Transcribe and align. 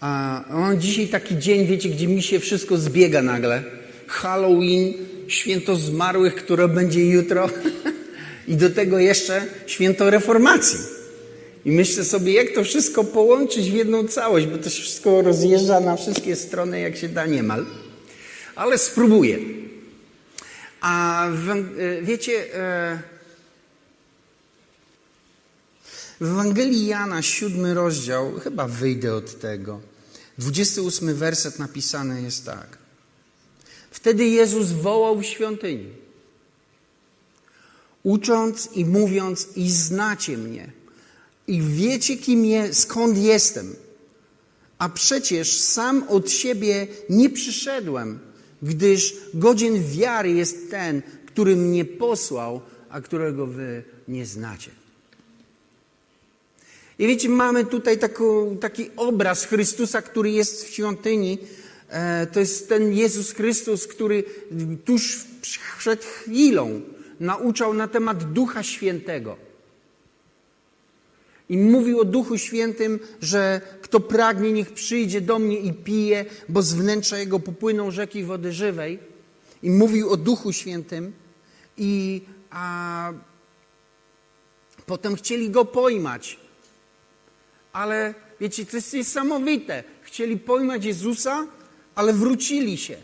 A 0.00 0.44
mam 0.50 0.80
dzisiaj 0.80 1.08
taki 1.08 1.38
dzień, 1.38 1.66
wiecie, 1.66 1.88
gdzie 1.88 2.08
mi 2.08 2.22
się 2.22 2.40
wszystko 2.40 2.76
zbiega 2.76 3.22
nagle. 3.22 3.62
Halloween, 4.06 4.94
święto 5.28 5.76
zmarłych, 5.76 6.34
które 6.34 6.68
będzie 6.68 7.06
jutro 7.06 7.50
i 8.48 8.56
do 8.56 8.70
tego 8.70 8.98
jeszcze 8.98 9.46
święto 9.66 10.10
reformacji. 10.10 10.78
I 11.64 11.70
myślę 11.70 12.04
sobie, 12.04 12.32
jak 12.32 12.50
to 12.50 12.64
wszystko 12.64 13.04
połączyć 13.04 13.70
w 13.70 13.74
jedną 13.74 14.08
całość, 14.08 14.46
bo 14.46 14.58
to 14.58 14.70
się 14.70 14.82
wszystko 14.82 15.22
rozjeżdża 15.22 15.80
na 15.80 15.96
wszystkie 15.96 16.36
strony, 16.36 16.80
jak 16.80 16.96
się 16.96 17.08
da 17.08 17.26
niemal. 17.26 17.66
Ale 18.56 18.78
spróbuję. 18.78 19.38
A 20.80 21.26
w, 21.32 21.64
wiecie, 22.02 22.54
e, 22.54 22.98
w 26.20 26.24
Ewangelii 26.24 26.86
Jana, 26.86 27.22
siódmy 27.22 27.74
rozdział, 27.74 28.32
chyba 28.40 28.68
wyjdę 28.68 29.14
od 29.14 29.40
tego. 29.40 29.80
28 30.38 31.14
werset 31.14 31.58
napisany 31.58 32.22
jest 32.22 32.44
tak. 32.44 32.78
Wtedy 33.90 34.24
Jezus 34.24 34.72
wołał 34.72 35.18
w 35.18 35.24
świątyni, 35.24 35.88
ucząc 38.02 38.68
i 38.72 38.84
mówiąc, 38.84 39.48
i 39.56 39.70
znacie 39.70 40.36
mnie, 40.36 40.72
i 41.46 41.62
wiecie, 41.62 42.16
kim 42.16 42.44
je, 42.44 42.74
skąd 42.74 43.18
jestem. 43.18 43.76
A 44.78 44.88
przecież 44.88 45.60
sam 45.60 46.04
od 46.08 46.30
siebie 46.30 46.86
nie 47.10 47.30
przyszedłem, 47.30 48.18
gdyż 48.62 49.14
godzien 49.34 49.84
wiary 49.84 50.32
jest 50.32 50.70
ten, 50.70 51.02
który 51.26 51.56
mnie 51.56 51.84
posłał, 51.84 52.60
a 52.88 53.00
którego 53.00 53.46
wy 53.46 53.84
nie 54.08 54.26
znacie. 54.26 54.70
I 56.98 57.06
wiecie, 57.06 57.28
mamy 57.28 57.64
tutaj 57.64 57.98
taką, 57.98 58.56
taki 58.56 58.90
obraz 58.96 59.44
Chrystusa, 59.44 60.02
który 60.02 60.30
jest 60.30 60.64
w 60.64 60.70
świątyni. 60.70 61.38
E, 61.88 62.26
to 62.26 62.40
jest 62.40 62.68
ten 62.68 62.92
Jezus 62.92 63.32
Chrystus, 63.32 63.86
który 63.86 64.24
tuż 64.84 65.24
przed 65.78 66.04
chwilą 66.04 66.80
nauczał 67.20 67.74
na 67.74 67.88
temat 67.88 68.32
Ducha 68.32 68.62
Świętego. 68.62 69.36
I 71.48 71.58
mówił 71.58 72.00
o 72.00 72.04
Duchu 72.04 72.38
Świętym, 72.38 72.98
że 73.20 73.60
kto 73.82 74.00
pragnie, 74.00 74.52
niech 74.52 74.72
przyjdzie 74.72 75.20
do 75.20 75.38
mnie 75.38 75.58
i 75.58 75.72
pije, 75.72 76.24
bo 76.48 76.62
z 76.62 76.74
wnętrza 76.74 77.18
jego 77.18 77.40
popłyną 77.40 77.90
rzeki 77.90 78.24
wody 78.24 78.52
żywej. 78.52 78.98
I 79.62 79.70
mówił 79.70 80.10
o 80.10 80.16
Duchu 80.16 80.52
Świętym. 80.52 81.12
I 81.76 82.22
a, 82.50 83.12
potem 84.86 85.16
chcieli 85.16 85.50
go 85.50 85.64
pojmać. 85.64 86.45
Ale 87.76 88.14
wiecie, 88.40 88.66
to 88.66 88.76
jest 88.76 88.92
niesamowite. 88.92 89.84
Chcieli 90.02 90.36
pojmać 90.36 90.84
Jezusa, 90.84 91.46
ale 91.94 92.12
wrócili 92.12 92.78
się. 92.78 92.96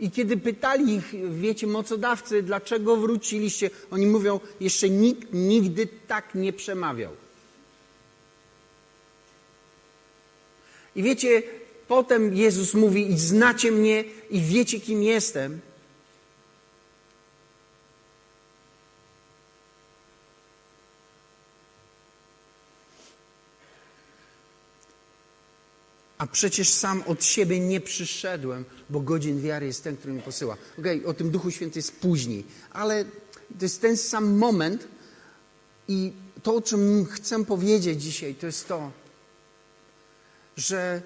I 0.00 0.10
kiedy 0.10 0.36
pytali 0.36 0.94
ich, 0.94 1.14
wiecie, 1.30 1.66
mocodawcy, 1.66 2.42
dlaczego 2.42 2.96
wróciliście, 2.96 3.70
oni 3.90 4.06
mówią, 4.06 4.40
jeszcze 4.60 4.90
nikt 4.90 5.28
nigdy 5.32 5.88
tak 6.08 6.34
nie 6.34 6.52
przemawiał. 6.52 7.12
I 10.96 11.02
wiecie, 11.02 11.42
potem 11.88 12.34
Jezus 12.34 12.74
mówi: 12.74 13.10
I 13.10 13.18
znacie 13.18 13.72
mnie, 13.72 14.04
i 14.30 14.40
wiecie, 14.40 14.80
kim 14.80 15.02
jestem. 15.02 15.60
Przecież 26.34 26.68
sam 26.68 27.02
od 27.06 27.24
siebie 27.24 27.60
nie 27.60 27.80
przyszedłem, 27.80 28.64
bo 28.90 29.00
godzin 29.00 29.40
wiary 29.40 29.66
jest 29.66 29.84
ten, 29.84 29.96
który 29.96 30.12
mnie 30.12 30.22
posyła. 30.22 30.56
Okej, 30.78 30.98
okay, 30.98 31.10
o 31.10 31.14
tym 31.14 31.30
Duchu 31.30 31.50
Świętym 31.50 31.78
jest 31.78 31.92
później, 32.00 32.44
ale 32.70 33.04
to 33.58 33.64
jest 33.64 33.80
ten 33.80 33.96
sam 33.96 34.36
moment 34.38 34.88
i 35.88 36.12
to, 36.42 36.54
o 36.54 36.62
czym 36.62 37.06
chcę 37.10 37.44
powiedzieć 37.44 38.02
dzisiaj, 38.02 38.34
to 38.34 38.46
jest 38.46 38.68
to, 38.68 38.90
że 40.56 41.02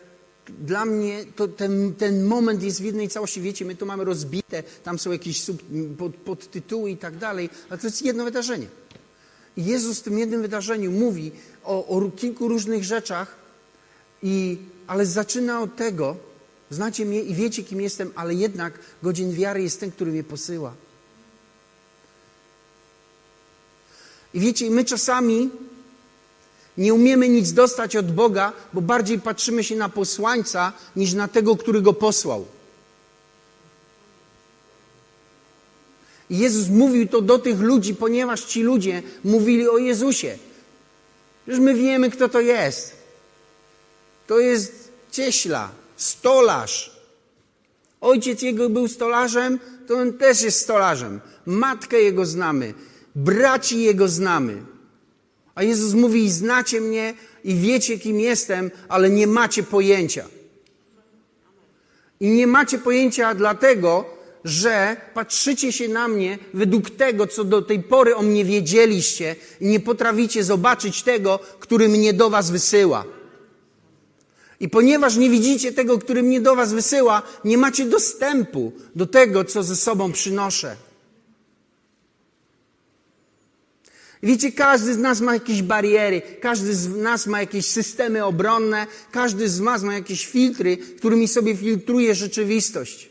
dla 0.59 0.85
mnie 0.85 1.25
ten, 1.57 1.95
ten 1.95 2.25
moment 2.25 2.63
jest 2.63 2.81
w 2.81 2.85
jednej 2.85 3.09
całości. 3.09 3.41
Wiecie, 3.41 3.65
my 3.65 3.77
to 3.77 3.87
mamy 3.87 4.05
rozbite, 4.05 4.63
tam 4.63 4.99
są 4.99 5.13
jakieś 5.13 5.43
sub, 5.43 5.63
pod, 5.99 6.15
podtytuły 6.17 6.91
i 6.91 6.97
tak 6.97 7.17
dalej, 7.17 7.51
ale 7.71 7.79
to 7.79 7.87
jest 7.87 8.03
jedno 8.03 8.25
wydarzenie. 8.25 8.67
Jezus 9.57 10.01
w 10.01 10.03
tym 10.03 10.19
jednym 10.19 10.43
wydarzeniu 10.43 10.91
mówi 10.91 11.33
o, 11.65 11.87
o 11.87 12.11
kilku 12.11 12.49
różnych 12.49 12.85
rzeczach, 12.85 13.48
i, 14.23 14.59
ale 14.87 15.07
zaczyna 15.07 15.61
od 15.61 15.77
tego, 15.77 16.17
znacie 16.71 17.05
mnie 17.05 17.23
i 17.23 17.35
wiecie, 17.35 17.63
kim 17.63 17.81
jestem, 17.81 18.13
ale 18.15 18.35
jednak 18.35 18.79
godzin 19.03 19.33
wiary 19.33 19.63
jest 19.63 19.81
ten, 19.81 19.91
który 19.91 20.11
mnie 20.11 20.25
posyła. 20.25 20.75
I 24.35 24.41
wiecie, 24.41 24.71
my 24.71 24.85
czasami 24.85 25.51
nie 26.79 26.95
umiemy 26.95 27.29
nic 27.29 27.53
dostać 27.53 27.97
od 27.97 28.13
Boga, 28.13 28.53
bo 28.73 28.81
bardziej 28.81 29.21
patrzymy 29.21 29.65
się 29.65 29.77
na 29.77 29.89
posłańca 29.89 30.73
niż 30.97 31.13
na 31.13 31.29
tego, 31.29 31.57
który 31.57 31.83
go 31.83 31.93
posłał. 31.93 32.47
I 36.31 36.39
Jezus 36.39 36.69
mówił 36.69 37.09
to 37.09 37.21
do 37.21 37.39
tych 37.39 37.61
ludzi, 37.61 37.95
ponieważ 37.95 38.45
ci 38.45 38.63
ludzie 38.63 39.03
mówili 39.25 39.69
o 39.69 39.79
Jezusie. 39.79 40.39
Już 41.47 41.59
my 41.59 41.75
wiemy, 41.75 42.11
kto 42.11 42.29
to 42.29 42.41
jest. 42.41 42.98
To 44.29 44.39
jest 44.39 44.93
cieśla, 45.11 45.71
stolarz. 45.97 47.01
Ojciec 48.01 48.43
jego 48.43 48.71
był 48.71 48.89
stolarzem, 48.89 49.59
to 49.87 49.95
on 49.95 50.13
też 50.13 50.43
jest 50.43 50.61
stolarzem. 50.61 51.21
Matkę 51.47 52.03
jego 52.03 52.27
znamy, 52.27 52.75
braci 53.15 53.83
jego 53.83 54.09
znamy. 54.09 54.63
A 55.55 55.63
Jezus 55.63 55.95
mówi: 55.95 56.31
Znacie 56.31 56.81
mnie 56.81 57.15
i 57.45 57.55
wiecie, 57.55 57.99
kim 57.99 58.21
jestem, 58.21 58.71
ale 58.89 59.11
nie 59.11 59.27
macie 59.27 59.63
pojęcia. 59.63 60.25
I 62.21 62.29
nie 62.29 62.47
macie 62.47 62.79
pojęcia 62.79 63.35
dlatego, 63.35 64.05
że 64.45 64.97
patrzycie 65.15 65.73
się 65.73 65.89
na 65.89 66.09
mnie 66.09 66.39
według 66.55 66.91
tego, 66.91 67.27
co 67.27 67.45
do 67.45 67.63
tej 67.63 67.83
pory 67.83 68.17
o 68.17 68.23
mnie 68.23 68.45
wiedzieliście, 68.45 69.37
i 69.61 69.67
nie 69.67 69.81
potraficie 69.81 70.45
zobaczyć 70.45 71.03
tego, 71.03 71.39
który 71.39 71.89
mnie 71.89 72.13
do 72.13 72.31
Was 72.31 72.51
wysyła. 72.51 73.18
I 74.61 74.69
ponieważ 74.69 75.17
nie 75.17 75.31
widzicie 75.31 75.73
tego, 75.73 75.99
który 75.99 76.23
mnie 76.23 76.41
do 76.41 76.57
Was 76.57 76.73
wysyła, 76.73 77.23
nie 77.45 77.59
macie 77.59 77.85
dostępu 77.85 78.73
do 78.95 79.07
tego, 79.07 79.45
co 79.45 79.63
ze 79.63 79.77
sobą 79.77 80.13
przynoszę. 80.13 80.77
Wiecie, 84.23 84.53
każdy 84.53 84.95
z 84.95 84.99
nas 84.99 85.21
ma 85.21 85.35
jakieś 85.35 85.63
bariery, 85.63 86.23
każdy 86.41 86.75
z 86.75 86.89
nas 86.89 87.27
ma 87.27 87.41
jakieś 87.41 87.67
systemy 87.67 88.25
obronne, 88.25 88.87
każdy 89.13 89.49
z 89.49 89.61
nas 89.61 89.83
ma 89.83 89.95
jakieś 89.95 90.27
filtry, 90.27 90.77
którymi 90.77 91.29
sobie 91.29 91.57
filtruje 91.57 92.15
rzeczywistość. 92.15 93.11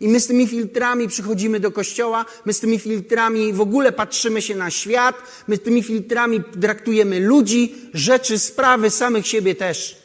I 0.00 0.08
my 0.08 0.20
z 0.20 0.26
tymi 0.26 0.46
filtrami 0.46 1.08
przychodzimy 1.08 1.60
do 1.60 1.70
kościoła, 1.70 2.24
my 2.44 2.52
z 2.52 2.60
tymi 2.60 2.78
filtrami 2.78 3.52
w 3.52 3.60
ogóle 3.60 3.92
patrzymy 3.92 4.42
się 4.42 4.54
na 4.54 4.70
świat, 4.70 5.16
my 5.48 5.56
z 5.56 5.60
tymi 5.60 5.82
filtrami 5.82 6.40
traktujemy 6.60 7.20
ludzi, 7.20 7.74
rzeczy, 7.94 8.38
sprawy, 8.38 8.90
samych 8.90 9.26
siebie 9.26 9.54
też. 9.54 9.99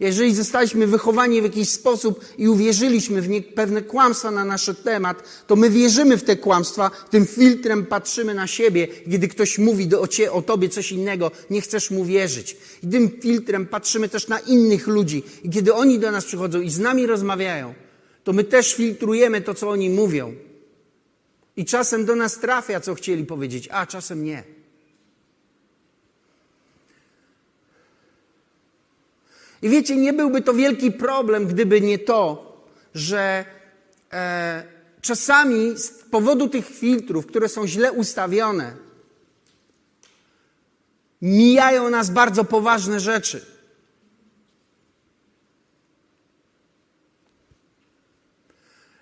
Jeżeli 0.00 0.34
zostaliśmy 0.34 0.86
wychowani 0.86 1.40
w 1.40 1.44
jakiś 1.44 1.68
sposób 1.68 2.24
i 2.38 2.48
uwierzyliśmy 2.48 3.22
w 3.22 3.28
nie, 3.28 3.42
pewne 3.42 3.82
kłamstwa 3.82 4.30
na 4.30 4.44
nasz 4.44 4.70
temat, 4.84 5.22
to 5.46 5.56
my 5.56 5.70
wierzymy 5.70 6.16
w 6.16 6.22
te 6.22 6.36
kłamstwa, 6.36 6.90
tym 7.10 7.26
filtrem 7.26 7.86
patrzymy 7.86 8.34
na 8.34 8.46
siebie. 8.46 8.88
Kiedy 9.10 9.28
ktoś 9.28 9.58
mówi 9.58 9.86
do, 9.86 10.00
o, 10.00 10.08
cie, 10.08 10.32
o 10.32 10.42
tobie 10.42 10.68
coś 10.68 10.92
innego, 10.92 11.30
nie 11.50 11.60
chcesz 11.60 11.90
mu 11.90 12.04
wierzyć. 12.04 12.56
I 12.82 12.88
tym 12.88 13.10
filtrem 13.20 13.66
patrzymy 13.66 14.08
też 14.08 14.28
na 14.28 14.38
innych 14.38 14.86
ludzi. 14.86 15.22
I 15.44 15.50
kiedy 15.50 15.74
oni 15.74 15.98
do 15.98 16.10
nas 16.10 16.24
przychodzą 16.24 16.60
i 16.60 16.70
z 16.70 16.78
nami 16.78 17.06
rozmawiają, 17.06 17.74
to 18.24 18.32
my 18.32 18.44
też 18.44 18.74
filtrujemy 18.74 19.40
to, 19.40 19.54
co 19.54 19.70
oni 19.70 19.90
mówią. 19.90 20.34
I 21.56 21.64
czasem 21.64 22.04
do 22.04 22.16
nas 22.16 22.38
trafia, 22.38 22.80
co 22.80 22.94
chcieli 22.94 23.24
powiedzieć, 23.24 23.68
a 23.72 23.86
czasem 23.86 24.24
nie. 24.24 24.57
I 29.62 29.68
wiecie, 29.68 29.96
nie 29.96 30.12
byłby 30.12 30.42
to 30.42 30.54
wielki 30.54 30.92
problem, 30.92 31.46
gdyby 31.46 31.80
nie 31.80 31.98
to, 31.98 32.52
że 32.94 33.44
e, 34.12 34.62
czasami 35.00 35.78
z 35.78 35.90
powodu 35.90 36.48
tych 36.48 36.66
filtrów, 36.66 37.26
które 37.26 37.48
są 37.48 37.66
źle 37.66 37.92
ustawione, 37.92 38.76
mijają 41.22 41.90
nas 41.90 42.10
bardzo 42.10 42.44
poważne 42.44 43.00
rzeczy. 43.00 43.57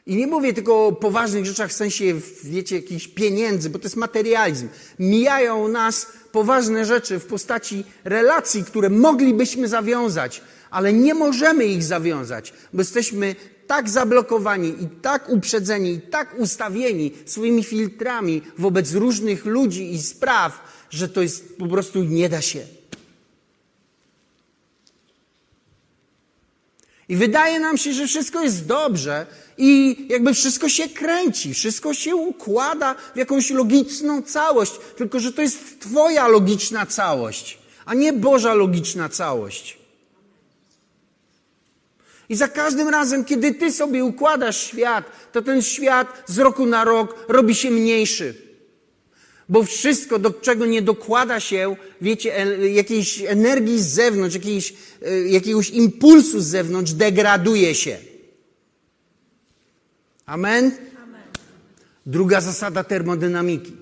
I 0.07 0.17
nie 0.17 0.27
mówię 0.27 0.53
tylko 0.53 0.87
o 0.87 0.93
poważnych 0.93 1.47
rzeczach 1.47 1.71
w 1.71 1.73
sensie, 1.73 2.05
wiecie, 2.45 2.77
jakichś 2.77 3.09
pieniędzy, 3.09 3.71
bo 3.71 3.79
to 3.79 3.85
jest 3.85 3.97
materializm. 3.97 4.69
Mijają 4.99 5.69
nas 5.69 6.07
poważne 6.33 6.85
rzeczy 6.85 7.19
w 7.19 7.27
postaci 7.27 7.85
relacji, 8.05 8.65
które 8.65 8.91
moglibyśmy 8.91 9.69
zawiązać, 9.69 10.43
ale 10.71 10.93
nie 10.93 11.15
możemy 11.15 11.65
ich 11.65 11.85
zawiązać, 11.85 12.53
bo 12.73 12.81
jesteśmy 12.81 13.37
tak 13.67 13.89
zablokowani 13.89 14.69
i 14.83 14.87
tak 15.03 15.29
uprzedzeni 15.29 15.93
i 15.93 16.01
tak 16.01 16.35
ustawieni 16.39 17.13
swoimi 17.25 17.65
filtrami 17.65 18.43
wobec 18.59 18.93
różnych 18.93 19.45
ludzi 19.45 19.93
i 19.93 20.03
spraw, 20.03 20.61
że 20.91 21.09
to 21.09 21.23
jest 21.23 21.59
po 21.59 21.67
prostu 21.67 22.05
nie 22.05 22.29
da 22.29 22.41
się. 22.41 22.61
I 27.09 27.17
wydaje 27.17 27.61
nam 27.61 27.79
się, 27.79 27.93
że 27.93 28.07
wszystko 28.07 28.43
jest 28.43 28.67
dobrze 28.67 29.27
i 29.59 29.97
jakby 30.09 30.35
wszystko 30.35 30.69
się 30.69 30.89
kręci, 30.89 31.55
wszystko 31.55 31.95
się 31.95 32.17
układa 32.17 32.95
w 33.15 33.17
jakąś 33.17 33.51
logiczną 33.51 34.23
całość, 34.23 34.73
tylko 34.97 35.21
że 35.21 35.33
to 35.33 35.43
jest 35.43 35.81
Twoja 35.81 36.29
logiczna 36.29 36.87
całość, 36.87 37.59
a 37.85 37.95
nie 37.95 38.13
Boża 38.13 38.55
logiczna 38.55 39.09
całość. 39.09 39.79
I 42.29 42.37
za 42.37 42.49
każdym 42.49 42.89
razem, 42.89 43.25
kiedy 43.25 43.55
Ty 43.55 43.73
sobie 43.73 44.05
układasz 44.05 44.67
świat, 44.67 45.05
to 45.33 45.43
ten 45.43 45.63
świat 45.63 46.23
z 46.27 46.39
roku 46.39 46.67
na 46.67 46.85
rok 46.85 47.25
robi 47.29 47.55
się 47.55 47.71
mniejszy. 47.71 48.35
Bo 49.49 49.63
wszystko, 49.63 50.19
do 50.19 50.31
czego 50.31 50.67
nie 50.67 50.83
dokłada 50.83 51.41
się, 51.41 51.77
wiecie, 52.01 52.47
jakiejś 52.73 53.23
energii 53.23 53.83
z 53.83 53.87
zewnątrz, 53.87 54.35
jakiejś, 54.35 54.75
e, 55.03 55.21
jakiegoś 55.21 55.71
impulsu 55.71 56.41
z 56.41 56.47
zewnątrz, 56.47 56.93
degraduje 56.93 57.75
się. 57.75 57.99
Amen? 60.27 60.73
Druga 62.07 62.41
zasada 62.41 62.85
termodynamiki. 62.85 63.77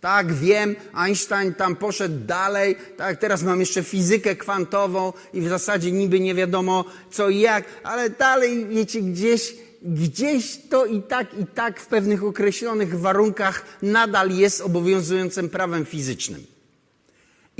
Tak, 0.00 0.32
wiem, 0.32 0.76
Einstein 0.94 1.54
tam 1.54 1.76
poszedł 1.76 2.26
dalej, 2.26 2.76
tak, 2.96 3.16
teraz 3.16 3.42
mam 3.42 3.60
jeszcze 3.60 3.82
fizykę 3.82 4.36
kwantową 4.36 5.12
i 5.32 5.40
w 5.40 5.48
zasadzie 5.48 5.92
niby 5.92 6.20
nie 6.20 6.34
wiadomo 6.34 6.84
co 7.10 7.28
i 7.28 7.38
jak, 7.38 7.64
ale 7.84 8.10
dalej, 8.10 8.66
wiecie, 8.66 9.02
gdzieś 9.02 9.54
gdzieś 9.84 10.58
to 10.70 10.86
i 10.86 11.02
tak, 11.02 11.38
i 11.38 11.46
tak 11.46 11.80
w 11.80 11.86
pewnych 11.86 12.24
określonych 12.24 13.00
warunkach 13.00 13.64
nadal 13.82 14.30
jest 14.30 14.60
obowiązującym 14.60 15.48
prawem 15.48 15.84
fizycznym. 15.84 16.46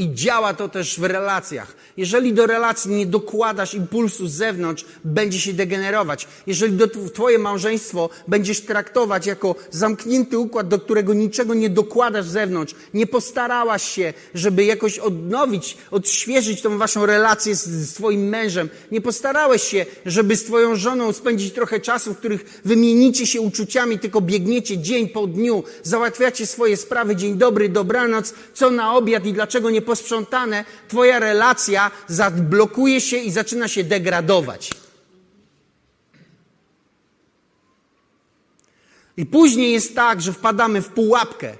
I 0.02 0.14
działa 0.14 0.54
to 0.54 0.68
też 0.68 1.00
w 1.00 1.04
relacjach. 1.04 1.76
Jeżeli 1.96 2.32
do 2.32 2.46
relacji 2.46 2.90
nie 2.90 3.06
dokładasz 3.06 3.74
impulsu 3.74 4.28
z 4.28 4.32
zewnątrz, 4.32 4.84
będzie 5.04 5.40
się 5.40 5.52
degenerować. 5.52 6.28
Jeżeli 6.46 6.76
do 6.76 6.88
twoje 7.14 7.38
małżeństwo 7.38 8.10
będziesz 8.28 8.60
traktować 8.60 9.26
jako 9.26 9.54
zamknięty 9.70 10.38
układ, 10.38 10.68
do 10.68 10.78
którego 10.78 11.14
niczego 11.14 11.54
nie 11.54 11.70
dokładasz 11.70 12.26
z 12.26 12.32
zewnątrz, 12.32 12.74
nie 12.94 13.06
postarałaś 13.06 13.82
się, 13.82 14.14
żeby 14.34 14.64
jakoś 14.64 14.98
odnowić, 14.98 15.76
odświeżyć 15.90 16.62
tą 16.62 16.78
waszą 16.78 17.06
relację 17.06 17.56
z, 17.56 17.64
z 17.66 17.94
twoim 17.94 18.28
mężem, 18.28 18.68
nie 18.90 19.00
postarałeś 19.00 19.62
się, 19.62 19.86
żeby 20.06 20.36
z 20.36 20.44
twoją 20.44 20.76
żoną 20.76 21.12
spędzić 21.12 21.52
trochę 21.54 21.80
czasu, 21.80 22.14
w 22.14 22.18
których 22.18 22.60
wymienicie 22.64 23.26
się 23.26 23.40
uczuciami, 23.40 23.98
tylko 23.98 24.20
biegniecie 24.20 24.78
dzień 24.78 25.08
po 25.08 25.26
dniu, 25.26 25.62
załatwiacie 25.82 26.46
swoje 26.46 26.76
sprawy, 26.76 27.16
dzień 27.16 27.34
dobry, 27.34 27.68
dobranoc, 27.68 28.34
co 28.54 28.70
na 28.70 28.94
obiad 28.94 29.26
i 29.26 29.32
dlaczego 29.32 29.70
nie 29.70 29.82
posprzątane, 29.92 30.64
twoja 30.88 31.18
relacja 31.18 31.90
zablokuje 32.08 33.00
się 33.00 33.16
i 33.16 33.30
zaczyna 33.30 33.68
się 33.68 33.84
degradować. 33.84 34.70
I 39.16 39.26
później 39.26 39.72
jest 39.72 39.94
tak, 39.94 40.22
że 40.22 40.32
wpadamy 40.32 40.82
w 40.82 40.88
pułapkę. 40.88 41.56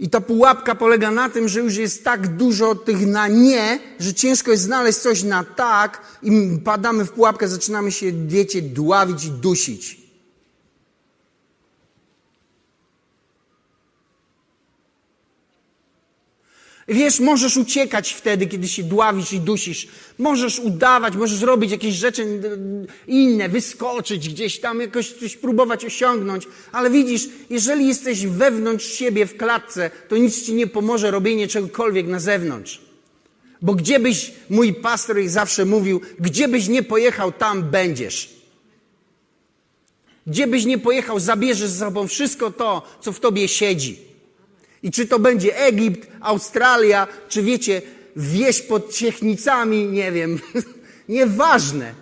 I 0.00 0.10
ta 0.10 0.20
pułapka 0.20 0.74
polega 0.74 1.10
na 1.10 1.28
tym, 1.28 1.48
że 1.48 1.60
już 1.60 1.76
jest 1.76 2.04
tak 2.04 2.36
dużo 2.36 2.74
tych 2.74 3.06
na 3.06 3.28
nie, 3.28 3.80
że 3.98 4.14
ciężko 4.14 4.50
jest 4.50 4.62
znaleźć 4.62 4.98
coś 4.98 5.22
na 5.22 5.44
tak 5.44 6.02
i 6.22 6.58
padamy 6.64 7.04
w 7.04 7.12
pułapkę, 7.12 7.48
zaczynamy 7.48 7.92
się, 7.92 8.12
wiecie, 8.12 8.62
dławić 8.62 9.24
i 9.24 9.30
dusić. 9.30 10.01
Wiesz, 16.88 17.20
możesz 17.20 17.56
uciekać 17.56 18.12
wtedy, 18.12 18.46
kiedy 18.46 18.68
się 18.68 18.82
dławisz 18.82 19.32
i 19.32 19.40
dusisz. 19.40 19.88
Możesz 20.18 20.58
udawać, 20.58 21.16
możesz 21.16 21.40
robić 21.40 21.70
jakieś 21.70 21.94
rzeczy 21.94 22.40
inne, 23.06 23.48
wyskoczyć 23.48 24.28
gdzieś 24.28 24.60
tam, 24.60 24.80
jakoś 24.80 25.12
coś 25.12 25.36
próbować 25.36 25.84
osiągnąć. 25.84 26.48
Ale 26.72 26.90
widzisz, 26.90 27.28
jeżeli 27.50 27.88
jesteś 27.88 28.26
wewnątrz 28.26 28.86
siebie 28.86 29.26
w 29.26 29.36
klatce, 29.36 29.90
to 30.08 30.16
nic 30.16 30.46
ci 30.46 30.54
nie 30.54 30.66
pomoże 30.66 31.10
robienie 31.10 31.48
czegokolwiek 31.48 32.06
na 32.06 32.20
zewnątrz. 32.20 32.80
Bo 33.62 33.74
gdzie 33.74 34.00
byś, 34.00 34.32
mój 34.50 34.74
pastor 34.74 35.16
zawsze 35.26 35.64
mówił, 35.64 36.00
gdzie 36.20 36.48
byś 36.48 36.68
nie 36.68 36.82
pojechał, 36.82 37.32
tam 37.32 37.62
będziesz. 37.62 38.30
Gdzie 40.26 40.46
byś 40.46 40.64
nie 40.64 40.78
pojechał, 40.78 41.20
zabierzesz 41.20 41.70
ze 41.70 41.84
sobą 41.86 42.08
wszystko 42.08 42.50
to, 42.50 42.82
co 43.00 43.12
w 43.12 43.20
tobie 43.20 43.48
siedzi. 43.48 44.11
I 44.82 44.90
czy 44.90 45.06
to 45.06 45.18
będzie 45.18 45.56
Egipt, 45.56 46.08
Australia, 46.20 47.08
czy 47.28 47.42
wiecie, 47.42 47.82
wieś 48.16 48.62
pod 48.62 48.94
Ciechnicami, 48.94 49.84
nie 49.84 50.12
wiem, 50.12 50.40
nieważne. 51.08 51.94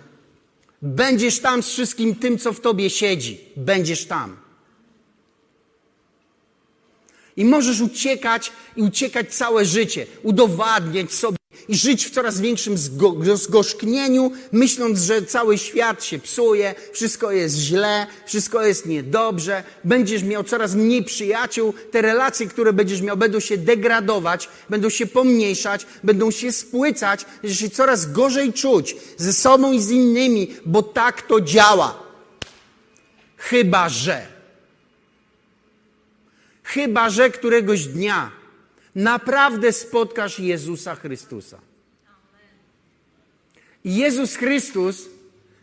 Będziesz 0.81 1.39
tam 1.39 1.63
z 1.63 1.69
wszystkim 1.69 2.15
tym, 2.15 2.37
co 2.37 2.53
w 2.53 2.59
tobie 2.59 2.89
siedzi. 2.89 3.39
Będziesz 3.55 4.05
tam. 4.05 4.37
I 7.37 7.45
możesz 7.45 7.81
uciekać 7.81 8.51
i 8.75 8.81
uciekać 8.81 9.35
całe 9.35 9.65
życie, 9.65 10.05
udowadniać 10.23 11.13
sobie, 11.13 11.37
i 11.67 11.75
żyć 11.75 12.05
w 12.05 12.11
coraz 12.11 12.41
większym 12.41 12.75
zgorzknieniu, 13.33 14.31
myśląc, 14.51 14.99
że 14.99 15.21
cały 15.21 15.57
świat 15.57 16.03
się 16.03 16.19
psuje, 16.19 16.75
wszystko 16.93 17.31
jest 17.31 17.55
źle, 17.55 18.07
wszystko 18.25 18.65
jest 18.65 18.85
niedobrze, 18.85 19.63
będziesz 19.83 20.23
miał 20.23 20.43
coraz 20.43 20.75
mniej 20.75 21.03
przyjaciół, 21.03 21.73
te 21.91 22.01
relacje, 22.01 22.47
które 22.47 22.73
będziesz 22.73 23.01
miał, 23.01 23.17
będą 23.17 23.39
się 23.39 23.57
degradować, 23.57 24.49
będą 24.69 24.89
się 24.89 25.05
pomniejszać, 25.05 25.85
będą 26.03 26.31
się 26.31 26.51
spłycać, 26.51 27.25
będziesz 27.41 27.59
się 27.59 27.69
coraz 27.69 28.11
gorzej 28.11 28.53
czuć 28.53 28.95
ze 29.17 29.33
sobą 29.33 29.71
i 29.71 29.81
z 29.81 29.89
innymi, 29.89 30.55
bo 30.65 30.83
tak 30.83 31.21
to 31.21 31.41
działa. 31.41 32.03
Chyba, 33.37 33.89
że. 33.89 34.27
Chyba, 36.63 37.09
że 37.09 37.29
któregoś 37.29 37.85
dnia 37.85 38.40
naprawdę 38.95 39.73
spotkasz 39.73 40.39
Jezusa 40.39 40.95
Chrystusa. 40.95 41.59
Jezus 43.85 44.35
Chrystus 44.35 45.09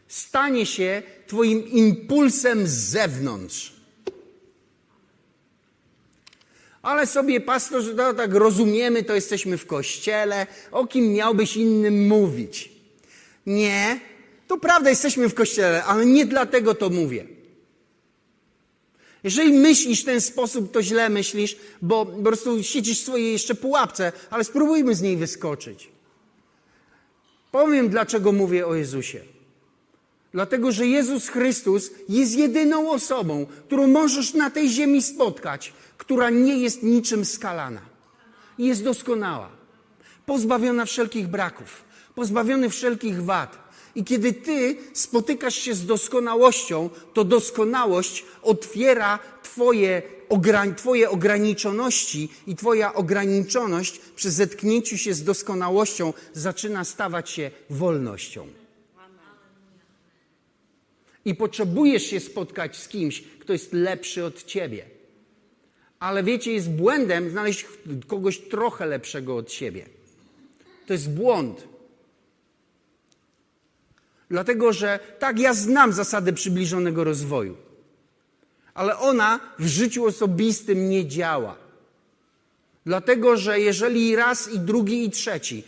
stanie 0.08 0.66
się 0.66 1.02
Twoim 1.26 1.68
impulsem 1.68 2.66
z 2.66 2.70
zewnątrz. 2.70 3.72
Ale 6.82 7.06
sobie, 7.06 7.40
pastorze, 7.40 7.94
no, 7.94 8.14
tak 8.14 8.34
rozumiemy, 8.34 9.02
to 9.02 9.14
jesteśmy 9.14 9.58
w 9.58 9.66
kościele, 9.66 10.46
o 10.70 10.86
kim 10.86 11.12
miałbyś 11.12 11.56
innym 11.56 12.06
mówić? 12.06 12.72
Nie, 13.46 14.00
to 14.48 14.58
prawda, 14.58 14.90
jesteśmy 14.90 15.28
w 15.28 15.34
kościele, 15.34 15.84
ale 15.84 16.06
nie 16.06 16.26
dlatego 16.26 16.74
to 16.74 16.90
mówię. 16.90 17.37
Jeżeli 19.24 19.52
myślisz 19.52 20.02
w 20.02 20.04
ten 20.04 20.20
sposób, 20.20 20.72
to 20.72 20.82
źle 20.82 21.08
myślisz, 21.08 21.56
bo 21.82 22.06
po 22.06 22.22
prostu 22.22 22.62
siedzisz 22.62 23.00
w 23.00 23.02
swojej 23.02 23.32
jeszcze 23.32 23.54
pułapce, 23.54 24.12
ale 24.30 24.44
spróbujmy 24.44 24.94
z 24.94 25.02
niej 25.02 25.16
wyskoczyć. 25.16 25.88
Powiem, 27.50 27.88
dlaczego 27.88 28.32
mówię 28.32 28.66
o 28.66 28.74
Jezusie. 28.74 29.20
Dlatego, 30.32 30.72
że 30.72 30.86
Jezus 30.86 31.28
Chrystus 31.28 31.90
jest 32.08 32.36
jedyną 32.36 32.90
osobą, 32.90 33.46
którą 33.66 33.86
możesz 33.86 34.34
na 34.34 34.50
tej 34.50 34.68
ziemi 34.68 35.02
spotkać, 35.02 35.72
która 35.98 36.30
nie 36.30 36.58
jest 36.58 36.82
niczym 36.82 37.24
skalana. 37.24 37.80
Jest 38.58 38.84
doskonała, 38.84 39.50
pozbawiona 40.26 40.84
wszelkich 40.84 41.28
braków, 41.28 41.84
pozbawiony 42.14 42.70
wszelkich 42.70 43.24
wad 43.24 43.67
i 43.94 44.04
kiedy 44.04 44.32
ty 44.32 44.76
spotykasz 44.92 45.54
się 45.54 45.74
z 45.74 45.86
doskonałością, 45.86 46.90
to 47.14 47.24
doskonałość 47.24 48.24
otwiera 48.42 49.18
twoje, 49.42 50.02
twoje 50.76 51.10
ograniczoności 51.10 52.28
i 52.46 52.56
twoja 52.56 52.94
ograniczoność 52.94 54.00
przy 54.16 54.30
zetknięciu 54.30 54.98
się 54.98 55.14
z 55.14 55.24
doskonałością 55.24 56.12
zaczyna 56.32 56.84
stawać 56.84 57.30
się 57.30 57.50
wolnością. 57.70 58.46
I 61.24 61.34
potrzebujesz 61.34 62.02
się 62.02 62.20
spotkać 62.20 62.76
z 62.76 62.88
kimś, 62.88 63.22
kto 63.22 63.52
jest 63.52 63.72
lepszy 63.72 64.24
od 64.24 64.44
ciebie. 64.44 64.84
Ale 65.98 66.22
wiecie, 66.22 66.52
jest 66.52 66.70
błędem 66.70 67.30
znaleźć 67.30 67.66
kogoś 68.06 68.38
trochę 68.38 68.86
lepszego 68.86 69.36
od 69.36 69.52
siebie. 69.52 69.86
To 70.86 70.92
jest 70.92 71.10
błąd. 71.10 71.68
Dlatego, 74.30 74.72
że 74.72 74.98
tak, 75.18 75.38
ja 75.38 75.54
znam 75.54 75.92
zasady 75.92 76.32
przybliżonego 76.32 77.04
rozwoju, 77.04 77.56
ale 78.74 78.98
ona 78.98 79.40
w 79.58 79.66
życiu 79.66 80.04
osobistym 80.04 80.90
nie 80.90 81.06
działa. 81.06 81.56
Dlatego, 82.86 83.36
że 83.36 83.60
jeżeli 83.60 84.16
raz 84.16 84.52
i 84.52 84.58
drugi 84.58 85.04
i 85.04 85.10
trzeci 85.10 85.64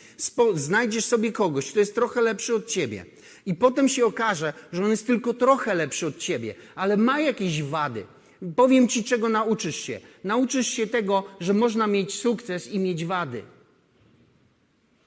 znajdziesz 0.54 1.04
sobie 1.04 1.32
kogoś, 1.32 1.70
kto 1.70 1.78
jest 1.78 1.94
trochę 1.94 2.20
lepszy 2.20 2.54
od 2.54 2.66
ciebie, 2.66 3.04
i 3.46 3.54
potem 3.54 3.88
się 3.88 4.06
okaże, 4.06 4.52
że 4.72 4.84
on 4.84 4.90
jest 4.90 5.06
tylko 5.06 5.34
trochę 5.34 5.74
lepszy 5.74 6.06
od 6.06 6.18
ciebie, 6.18 6.54
ale 6.74 6.96
ma 6.96 7.20
jakieś 7.20 7.62
wady, 7.62 8.06
powiem 8.56 8.88
ci, 8.88 9.04
czego 9.04 9.28
nauczysz 9.28 9.76
się. 9.76 10.00
Nauczysz 10.24 10.66
się 10.66 10.86
tego, 10.86 11.24
że 11.40 11.54
można 11.54 11.86
mieć 11.86 12.14
sukces 12.14 12.68
i 12.68 12.78
mieć 12.78 13.04
wady. 13.04 13.42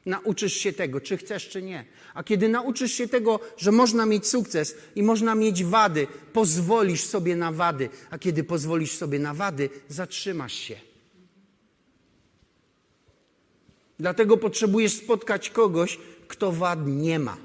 Nauczysz 0.05 0.53
się 0.53 0.73
tego, 0.73 1.01
czy 1.01 1.17
chcesz, 1.17 1.49
czy 1.49 1.61
nie. 1.61 1.85
A 2.13 2.23
kiedy 2.23 2.49
nauczysz 2.49 2.91
się 2.91 3.07
tego, 3.07 3.39
że 3.57 3.71
można 3.71 4.05
mieć 4.05 4.27
sukces 4.27 4.75
i 4.95 5.03
można 5.03 5.35
mieć 5.35 5.63
wady, 5.63 6.07
pozwolisz 6.33 7.03
sobie 7.03 7.35
na 7.35 7.51
wady. 7.51 7.89
A 8.09 8.17
kiedy 8.17 8.43
pozwolisz 8.43 8.91
sobie 8.91 9.19
na 9.19 9.33
wady, 9.33 9.69
zatrzymasz 9.89 10.53
się. 10.53 10.75
Dlatego 13.99 14.37
potrzebujesz 14.37 14.93
spotkać 14.93 15.49
kogoś, 15.49 15.99
kto 16.27 16.51
wad 16.51 16.87
nie 16.87 17.19
ma. 17.19 17.37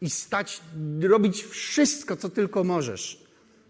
I 0.00 0.10
stać, 0.10 0.60
robić 1.00 1.44
wszystko, 1.44 2.16
co 2.16 2.28
tylko 2.28 2.64
możesz, 2.64 3.24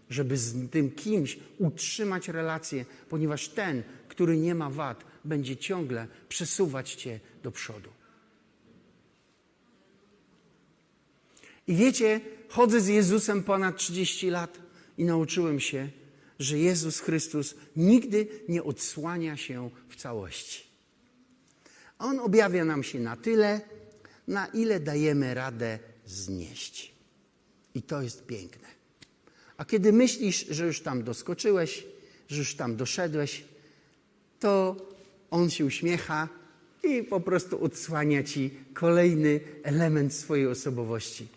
żeby 0.09 0.37
z 0.37 0.69
tym 0.71 0.91
kimś 0.91 1.39
utrzymać 1.57 2.27
relację, 2.27 2.85
ponieważ 3.09 3.49
ten, 3.49 3.83
który 4.07 4.37
nie 4.37 4.55
ma 4.55 4.69
wad, 4.69 5.08
będzie 5.25 5.57
ciągle 5.57 6.07
przesuwać 6.29 6.93
cię 6.93 7.19
do 7.43 7.51
przodu. 7.51 7.89
I 11.67 11.75
wiecie, 11.75 12.21
chodzę 12.49 12.81
z 12.81 12.87
Jezusem 12.87 13.43
ponad 13.43 13.77
30 13.77 14.29
lat 14.29 14.59
i 14.97 15.03
nauczyłem 15.03 15.59
się, 15.59 15.89
że 16.39 16.57
Jezus 16.57 16.99
Chrystus 16.99 17.55
nigdy 17.75 18.27
nie 18.49 18.63
odsłania 18.63 19.37
się 19.37 19.69
w 19.89 19.95
całości. 19.95 20.63
On 21.99 22.19
objawia 22.19 22.65
nam 22.65 22.83
się 22.83 22.99
na 22.99 23.15
tyle, 23.15 23.61
na 24.27 24.47
ile 24.47 24.79
dajemy 24.79 25.33
radę 25.33 25.79
znieść. 26.05 26.91
I 27.75 27.81
to 27.81 28.01
jest 28.01 28.25
piękne. 28.25 28.67
A 29.57 29.65
kiedy 29.65 29.93
myślisz, 29.93 30.45
że 30.49 30.65
już 30.65 30.81
tam 30.81 31.03
doskoczyłeś, 31.03 31.85
że 32.27 32.37
już 32.37 32.55
tam 32.55 32.75
doszedłeś, 32.75 33.43
to 34.39 34.75
on 35.31 35.49
się 35.49 35.65
uśmiecha 35.65 36.27
i 36.83 37.03
po 37.03 37.19
prostu 37.19 37.63
odsłania 37.63 38.23
ci 38.23 38.53
kolejny 38.73 39.39
element 39.63 40.13
swojej 40.13 40.47
osobowości. 40.47 41.27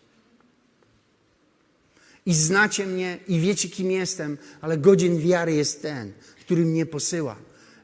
I 2.27 2.35
znacie 2.35 2.87
mnie 2.87 3.19
i 3.29 3.41
wiecie, 3.41 3.69
kim 3.69 3.91
jestem, 3.91 4.39
ale 4.61 4.79
godzien 4.79 5.19
wiary 5.19 5.55
jest 5.55 5.83
ten, 5.83 6.13
który 6.41 6.65
mnie 6.65 6.87
posyła. 6.87 7.37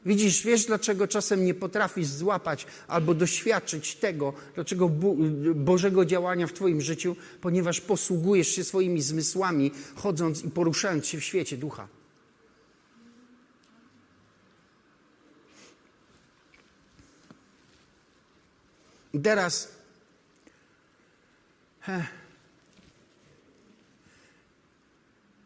Widzisz, 0.05 0.43
wiesz, 0.43 0.65
dlaczego 0.65 1.07
czasem 1.07 1.45
nie 1.45 1.53
potrafisz 1.53 2.07
złapać 2.07 2.67
albo 2.87 3.13
doświadczyć 3.13 3.95
tego, 3.95 4.33
dlaczego 4.55 4.89
Bożego 5.55 6.05
działania 6.05 6.47
w 6.47 6.53
Twoim 6.53 6.81
życiu, 6.81 7.15
ponieważ 7.41 7.81
posługujesz 7.81 8.47
się 8.47 8.63
swoimi 8.63 9.01
zmysłami, 9.01 9.71
chodząc 9.95 10.45
i 10.45 10.49
poruszając 10.49 11.07
się 11.07 11.17
w 11.17 11.23
świecie 11.23 11.57
ducha. 11.57 11.98
I 19.13 19.19
teraz 19.19 19.67
he, 21.79 22.03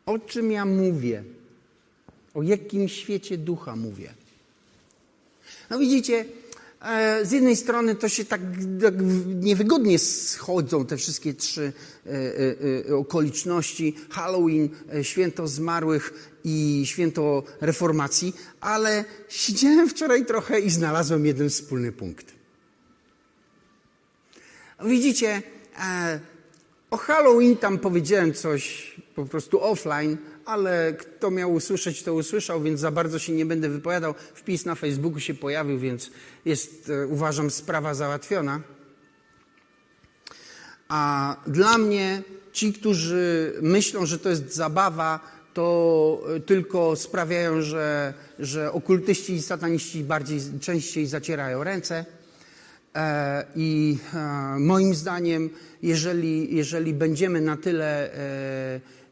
o 0.06 0.20
czym 0.20 0.52
ja 0.52 0.66
mówię? 0.66 1.24
O 2.34 2.44
jakim 2.44 2.90
świecie 2.90 3.38
ducha 3.38 3.76
mówię? 3.76 4.14
No 5.70 5.80
widzicie, 5.80 6.26
e, 6.82 7.26
z 7.26 7.32
jednej 7.32 7.56
strony 7.56 7.96
to 7.96 8.10
się 8.10 8.26
tak, 8.26 8.42
tak 8.82 8.94
niewygodnie 9.26 10.00
schodzą 10.00 10.86
te 10.86 10.98
wszystkie 10.98 11.34
trzy 11.34 11.74
e, 12.06 12.12
e, 12.90 12.96
okoliczności: 12.96 13.96
Halloween, 14.10 14.70
święto 15.02 15.48
zmarłych 15.48 16.34
i 16.44 16.84
święto 16.86 17.44
reformacji, 17.62 18.36
ale 18.62 19.06
siedziałem 19.30 19.90
wczoraj 19.90 20.26
trochę 20.26 20.60
i 20.60 20.70
znalazłem 20.70 21.26
jeden 21.26 21.50
wspólny 21.50 21.92
punkt. 21.92 22.43
Widzicie, 24.86 25.42
o 26.92 26.98
Halloween 26.98 27.58
tam 27.58 27.78
powiedziałem 27.78 28.34
coś 28.34 28.94
po 29.16 29.26
prostu 29.26 29.64
offline, 29.64 30.18
ale 30.46 30.94
kto 31.00 31.32
miał 31.32 31.54
usłyszeć, 31.54 32.04
to 32.04 32.14
usłyszał, 32.14 32.62
więc 32.62 32.80
za 32.80 32.92
bardzo 32.92 33.20
się 33.20 33.34
nie 33.34 33.46
będę 33.46 33.70
wypowiadał. 33.70 34.14
Wpis 34.34 34.66
na 34.66 34.76
Facebooku 34.76 35.20
się 35.20 35.34
pojawił, 35.34 35.80
więc 35.80 36.12
jest, 36.46 36.90
e, 36.90 37.08
uważam, 37.08 37.50
sprawa 37.50 37.94
załatwiona. 37.94 38.62
A 40.88 41.36
dla 41.48 41.78
mnie 41.78 42.24
ci, 42.52 42.74
którzy 42.74 43.54
myślą, 43.62 44.06
że 44.06 44.20
to 44.20 44.30
jest 44.30 44.56
zabawa, 44.56 45.20
to 45.54 46.24
e, 46.36 46.40
tylko 46.40 46.96
sprawiają, 46.96 47.62
że, 47.62 48.14
że 48.40 48.72
okultyści 48.72 49.34
i 49.34 49.42
sataniści 49.42 50.04
bardziej, 50.04 50.40
częściej 50.62 51.08
zacierają 51.08 51.64
ręce. 51.64 52.06
E, 52.96 53.46
I 53.56 53.98
moim 54.60 54.96
zdaniem, 54.96 55.50
jeżeli, 55.82 56.56
jeżeli 56.56 56.94
będziemy 56.94 57.42
na 57.42 57.58
tyle 57.58 58.10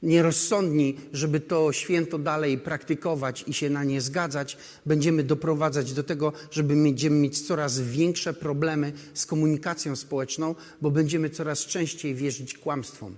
nierozsądni, 0.04 0.98
żeby 1.14 1.40
to 1.40 1.74
święto 1.74 2.20
dalej 2.20 2.58
praktykować 2.58 3.44
i 3.48 3.54
się 3.54 3.70
na 3.70 3.84
nie 3.84 4.02
zgadzać, 4.02 4.58
będziemy 4.86 5.24
doprowadzać 5.24 5.94
do 5.94 6.04
tego, 6.04 6.34
żeby 6.52 6.76
będziemy 6.76 7.16
mieć 7.16 7.42
coraz 7.42 7.80
większe 7.80 8.34
problemy 8.34 8.92
z 9.14 9.26
komunikacją 9.26 9.96
społeczną, 9.96 10.56
bo 10.82 10.92
będziemy 10.92 11.30
coraz 11.30 11.60
częściej 11.60 12.16
wierzyć 12.16 12.58
kłamstwom. 12.58 13.16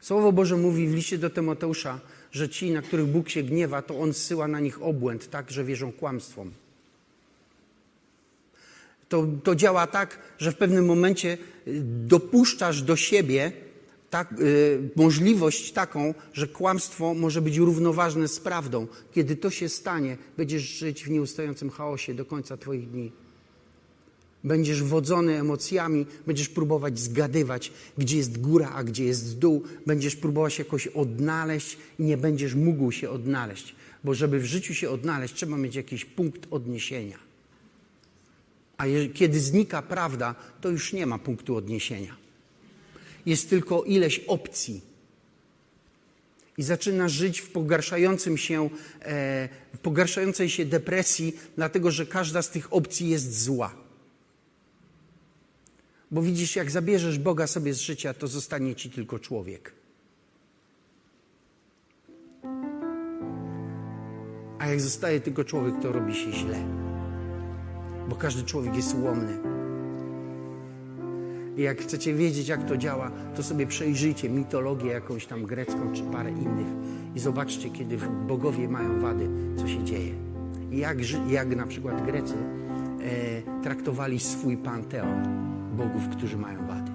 Słowo 0.00 0.32
Boże 0.32 0.56
mówi 0.56 0.88
w 0.88 0.94
liście 0.94 1.18
do 1.18 1.30
Tymoteusza, 1.30 2.00
że 2.32 2.48
ci, 2.48 2.70
na 2.70 2.82
których 2.82 3.06
Bóg 3.06 3.28
się 3.28 3.42
gniewa, 3.42 3.82
to 3.82 3.98
On 3.98 4.12
zsyła 4.12 4.48
na 4.48 4.60
nich 4.60 4.82
obłęd, 4.82 5.30
tak, 5.30 5.50
że 5.50 5.64
wierzą 5.64 5.92
kłamstwom. 5.92 6.50
To, 9.08 9.26
to 9.44 9.54
działa 9.54 9.86
tak, 9.86 10.18
że 10.38 10.52
w 10.52 10.56
pewnym 10.56 10.86
momencie 10.86 11.38
dopuszczasz 12.06 12.82
do 12.82 12.96
siebie 12.96 13.52
tak, 14.10 14.40
y, 14.40 14.90
możliwość 14.96 15.72
taką, 15.72 16.14
że 16.32 16.46
kłamstwo 16.46 17.14
może 17.14 17.42
być 17.42 17.56
równoważne 17.56 18.28
z 18.28 18.40
prawdą. 18.40 18.86
Kiedy 19.12 19.36
to 19.36 19.50
się 19.50 19.68
stanie, 19.68 20.16
będziesz 20.36 20.62
żyć 20.62 21.04
w 21.04 21.10
nieustającym 21.10 21.70
chaosie 21.70 22.14
do 22.14 22.24
końca 22.24 22.56
Twoich 22.56 22.90
dni. 22.90 23.12
Będziesz 24.44 24.82
wodzony 24.82 25.40
emocjami, 25.40 26.06
będziesz 26.26 26.48
próbować 26.48 26.98
zgadywać, 26.98 27.72
gdzie 27.98 28.16
jest 28.16 28.40
góra, 28.40 28.72
a 28.74 28.84
gdzie 28.84 29.04
jest 29.04 29.38
dół. 29.38 29.62
Będziesz 29.86 30.16
próbować 30.16 30.54
się 30.54 30.62
jakoś 30.62 30.86
odnaleźć 30.86 31.78
i 31.98 32.02
nie 32.02 32.16
będziesz 32.16 32.54
mógł 32.54 32.92
się 32.92 33.10
odnaleźć. 33.10 33.74
Bo 34.04 34.14
żeby 34.14 34.40
w 34.40 34.44
życiu 34.44 34.74
się 34.74 34.90
odnaleźć, 34.90 35.34
trzeba 35.34 35.56
mieć 35.56 35.74
jakiś 35.74 36.04
punkt 36.04 36.46
odniesienia. 36.50 37.25
A 38.78 38.84
kiedy 39.14 39.40
znika 39.40 39.82
prawda, 39.82 40.34
to 40.60 40.68
już 40.68 40.92
nie 40.92 41.06
ma 41.06 41.18
punktu 41.18 41.56
odniesienia 41.56 42.26
jest 43.26 43.50
tylko 43.50 43.82
ileś 43.84 44.18
opcji. 44.18 44.80
I 46.58 46.62
zaczynasz 46.62 47.12
żyć 47.12 47.40
w 47.40 47.50
pogarszającym 47.50 48.38
się, 48.38 48.70
e, 49.02 49.48
w 49.74 49.78
pogarszającej 49.78 50.50
się 50.50 50.64
depresji, 50.64 51.36
dlatego 51.56 51.90
że 51.90 52.06
każda 52.06 52.42
z 52.42 52.50
tych 52.50 52.72
opcji 52.72 53.08
jest 53.08 53.42
zła. 53.42 53.74
Bo 56.10 56.22
widzisz, 56.22 56.56
jak 56.56 56.70
zabierzesz 56.70 57.18
Boga 57.18 57.46
sobie 57.46 57.74
z 57.74 57.80
życia, 57.80 58.14
to 58.14 58.26
zostanie 58.26 58.74
ci 58.74 58.90
tylko 58.90 59.18
człowiek. 59.18 59.72
A 64.58 64.66
jak 64.66 64.80
zostaje 64.80 65.20
tylko 65.20 65.44
człowiek, 65.44 65.74
to 65.82 65.92
robi 65.92 66.14
się 66.14 66.32
źle. 66.32 66.75
Bo 68.08 68.16
każdy 68.16 68.42
człowiek 68.42 68.76
jest 68.76 68.94
ułomny. 68.94 69.38
I 71.56 71.62
jak 71.62 71.80
chcecie 71.80 72.14
wiedzieć, 72.14 72.48
jak 72.48 72.68
to 72.68 72.76
działa, 72.76 73.10
to 73.36 73.42
sobie 73.42 73.66
przejrzyjcie 73.66 74.30
mitologię 74.30 74.90
jakąś 74.90 75.26
tam 75.26 75.44
grecką 75.44 75.92
czy 75.92 76.02
parę 76.02 76.30
innych 76.30 76.66
i 77.14 77.20
zobaczcie, 77.20 77.70
kiedy 77.70 77.98
bogowie 78.26 78.68
mają 78.68 79.00
wady, 79.00 79.28
co 79.56 79.68
się 79.68 79.84
dzieje. 79.84 80.14
Jak, 80.70 80.98
jak 81.28 81.56
na 81.56 81.66
przykład 81.66 82.06
Grecy 82.06 82.34
e, 82.34 83.62
traktowali 83.62 84.20
swój 84.20 84.56
panteon 84.56 85.22
bogów, 85.76 86.08
którzy 86.08 86.36
mają 86.36 86.66
wady. 86.66 86.92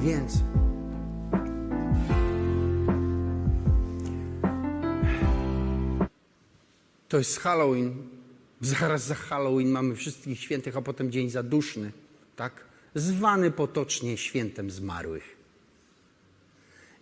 Więc 0.00 0.42
to 7.08 7.18
jest 7.18 7.38
Halloween. 7.38 8.19
Zaraz 8.60 9.06
za 9.06 9.14
Halloween 9.14 9.68
mamy 9.68 9.96
wszystkich 9.96 10.40
świętych, 10.40 10.76
a 10.76 10.82
potem 10.82 11.12
dzień 11.12 11.30
zaduszny 11.30 11.92
tak? 12.36 12.64
zwany 12.94 13.50
potocznie 13.50 14.16
świętem 14.16 14.70
zmarłych. 14.70 15.36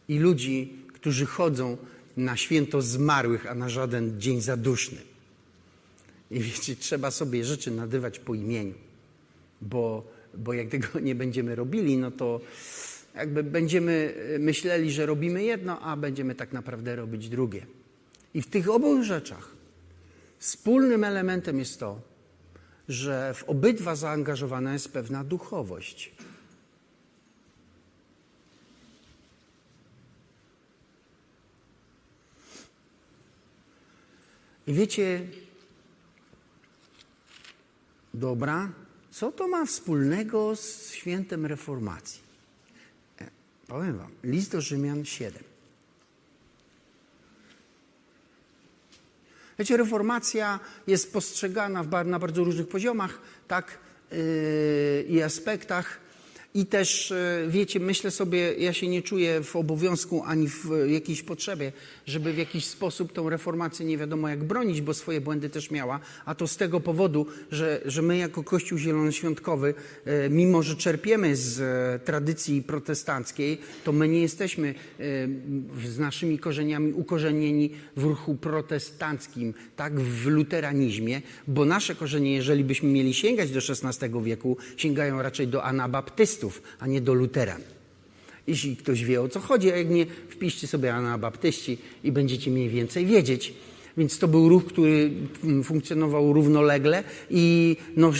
I 0.08 0.18
ludzi, 0.18 0.72
którzy 0.92 1.26
chodzą 1.26 1.76
na 2.16 2.36
święto 2.36 2.82
zmarłych, 2.82 3.46
a 3.46 3.54
na 3.54 3.68
żaden 3.68 4.20
dzień 4.20 4.40
zaduszny. 4.40 4.98
I 6.30 6.40
wiecie, 6.40 6.76
trzeba 6.76 7.10
sobie 7.10 7.44
rzeczy 7.44 7.70
nadywać 7.70 8.18
po 8.18 8.34
imieniu, 8.34 8.74
bo, 9.62 10.04
bo 10.34 10.52
jak 10.52 10.68
tego 10.68 11.00
nie 11.00 11.14
będziemy 11.14 11.54
robili, 11.54 11.96
no 11.96 12.10
to 12.10 12.40
jakby 13.14 13.42
będziemy 13.42 14.14
myśleli, 14.38 14.92
że 14.92 15.06
robimy 15.06 15.44
jedno, 15.44 15.80
a 15.80 15.96
będziemy 15.96 16.34
tak 16.34 16.52
naprawdę 16.52 16.96
robić 16.96 17.28
drugie. 17.28 17.66
I 18.34 18.42
w 18.42 18.46
tych 18.46 18.70
obu 18.70 19.04
rzeczach 19.04 19.57
wspólnym 20.38 21.04
elementem 21.04 21.58
jest 21.58 21.80
to, 21.80 22.00
że 22.88 23.34
w 23.34 23.44
obydwa 23.44 23.96
zaangażowana 23.96 24.72
jest 24.72 24.92
pewna 24.92 25.24
duchowość. 25.24 26.12
I 34.66 34.72
wiecie, 34.72 35.26
dobra, 38.14 38.72
co 39.10 39.32
to 39.32 39.48
ma 39.48 39.66
wspólnego 39.66 40.56
z 40.56 40.92
świętem 40.92 41.46
reformacji? 41.46 42.20
E, 43.20 43.30
powiem 43.66 43.98
Wam, 43.98 44.10
list 44.24 44.52
do 44.52 44.60
Rzymian 44.60 45.04
7. 45.04 45.42
Wiecie, 49.58 49.76
reformacja 49.76 50.60
jest 50.86 51.12
postrzegana 51.12 51.84
na 52.04 52.18
bardzo 52.18 52.44
różnych 52.44 52.68
poziomach, 52.68 53.18
tak, 53.48 53.78
yy, 54.10 55.04
i 55.08 55.22
aspektach. 55.22 56.00
I 56.54 56.66
też, 56.66 57.12
e, 57.12 57.44
wiecie, 57.48 57.80
myślę 57.80 58.10
sobie, 58.10 58.54
ja 58.54 58.72
się 58.72 58.88
nie 58.88 59.02
czuję 59.02 59.42
w 59.42 59.56
obowiązku 59.56 60.22
ani 60.26 60.48
w 60.48 60.70
jakiejś 60.88 61.22
potrzebie, 61.22 61.72
żeby 62.06 62.32
w 62.32 62.38
jakiś 62.38 62.64
sposób 62.64 63.12
tą 63.12 63.28
reformację 63.28 63.86
nie 63.86 63.98
wiadomo 63.98 64.28
jak 64.28 64.44
bronić, 64.44 64.80
bo 64.80 64.94
swoje 64.94 65.20
błędy 65.20 65.50
też 65.50 65.70
miała, 65.70 66.00
a 66.24 66.34
to 66.34 66.46
z 66.46 66.56
tego 66.56 66.80
powodu, 66.80 67.26
że, 67.50 67.80
że 67.84 68.02
my 68.02 68.16
jako 68.16 68.44
Kościół 68.44 68.78
Zielonoświątkowy, 68.78 69.74
e, 70.04 70.30
mimo 70.30 70.62
że 70.62 70.76
czerpiemy 70.76 71.36
z 71.36 71.60
e, 71.60 72.04
tradycji 72.04 72.62
protestanckiej, 72.62 73.58
to 73.84 73.92
my 73.92 74.08
nie 74.08 74.20
jesteśmy 74.20 74.74
z 75.84 75.98
naszymi 75.98 76.38
korzeniami 76.38 76.92
ukorzenieni 76.92 77.70
w 77.96 78.02
ruchu 78.02 78.34
protestanckim, 78.34 79.54
tak, 79.76 80.00
w 80.00 80.26
luteranizmie, 80.26 81.22
bo 81.48 81.64
nasze 81.64 81.94
korzenie, 81.94 82.34
jeżeli 82.34 82.64
byśmy 82.64 82.88
mieli 82.88 83.14
sięgać 83.14 83.50
do 83.50 83.60
XVI 83.60 84.22
wieku, 84.22 84.56
sięgają 84.76 85.22
raczej 85.22 85.48
do 85.48 85.64
anabaptystów, 85.64 86.37
a 86.78 86.86
nie 86.86 87.00
do 87.00 87.14
luteran. 87.14 87.62
Jeśli 88.46 88.76
ktoś 88.76 89.04
wie 89.04 89.22
o 89.22 89.28
co 89.28 89.40
chodzi, 89.40 89.72
a 89.72 89.76
jak 89.76 89.90
nie, 89.90 90.06
wpiszcie 90.28 90.66
sobie 90.66 90.94
anabaptyści 90.94 91.78
i 92.04 92.12
będziecie 92.12 92.50
mniej 92.50 92.68
więcej 92.68 93.06
wiedzieć. 93.06 93.52
Więc 93.98 94.18
to 94.18 94.28
był 94.28 94.48
ruch, 94.48 94.64
który 94.64 95.10
funkcjonował 95.64 96.32
równolegle 96.32 97.04
i 97.30 97.76
no, 97.96 98.12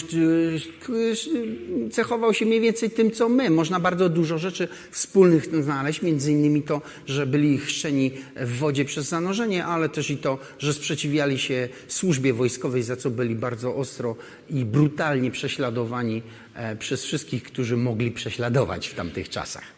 cechował 1.91 2.35
się 2.35 2.47
mniej 2.47 2.61
więcej 2.61 2.91
tym, 2.91 3.11
co 3.11 3.29
my. 3.29 3.51
Można 3.51 3.81
bardzo 3.81 4.09
dużo 4.09 4.39
rzeczy 4.39 4.69
wspólnych 4.91 5.63
znaleźć, 5.63 6.03
między 6.03 6.33
innymi 6.33 6.63
to, 6.63 6.83
że 7.07 7.27
byli 7.27 7.59
chrzczeni 7.59 8.11
w 8.37 8.59
wodzie 8.59 8.85
przez 8.85 9.09
zanurzenie, 9.09 9.65
ale 9.65 9.89
też 9.89 10.11
i 10.11 10.17
to, 10.17 10.39
że 10.59 10.75
sprzeciwiali 10.75 11.39
się 11.39 11.69
służbie 11.89 12.33
wojskowej, 12.33 12.83
za 12.83 12.97
co 12.97 13.11
byli 13.11 13.35
bardzo 13.35 13.75
ostro 13.75 14.17
i 14.51 14.65
brutalnie 14.65 15.31
prześladowani 15.31 16.23
e, 16.55 16.77
przez 16.77 17.05
wszystkich, 17.05 17.43
którzy 17.43 17.77
mogli 17.77 18.11
prześladować 18.11 18.89
w 18.89 18.95
tamtych 18.95 19.29
czasach. 19.29 19.78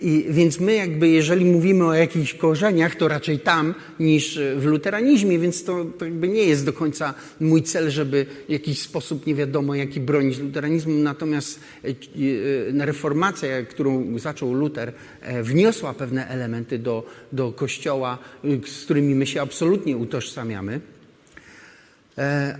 I 0.00 0.26
więc 0.30 0.60
my 0.60 0.74
jakby, 0.74 1.08
jeżeli 1.08 1.44
mówimy 1.44 1.86
o 1.86 1.94
jakichś 1.94 2.34
korzeniach, 2.34 2.96
to 2.96 3.08
raczej 3.08 3.40
tam 3.40 3.74
niż 4.00 4.40
w 4.56 4.64
luteranizmie, 4.64 5.38
więc 5.38 5.64
to, 5.64 5.84
to 5.84 6.04
jakby 6.04 6.28
nie 6.28 6.42
jest 6.42 6.64
do 6.64 6.72
końca 6.72 7.14
mój 7.40 7.62
cel, 7.62 7.90
żeby 7.90 8.26
w 8.48 8.52
jakiś 8.52 8.82
sposób 8.82 9.26
nie 9.26 9.34
wiadomo 9.34 9.74
jaki 9.74 10.00
bronić 10.00 10.38
luteranizmu. 10.38 10.94
Natomiast 10.94 11.60
e, 11.84 11.88
e, 11.88 12.86
reformacja, 12.86 13.62
którą 13.62 14.18
zaczął 14.18 14.52
Luter, 14.52 14.92
e, 15.20 15.42
wniosła 15.42 15.94
pewne 15.94 16.28
elementy 16.28 16.78
do, 16.78 17.06
do 17.32 17.52
Kościoła, 17.52 18.18
z 18.66 18.84
którymi 18.84 19.14
my 19.14 19.26
się 19.26 19.42
absolutnie 19.42 19.96
utożsamiamy. 19.96 20.80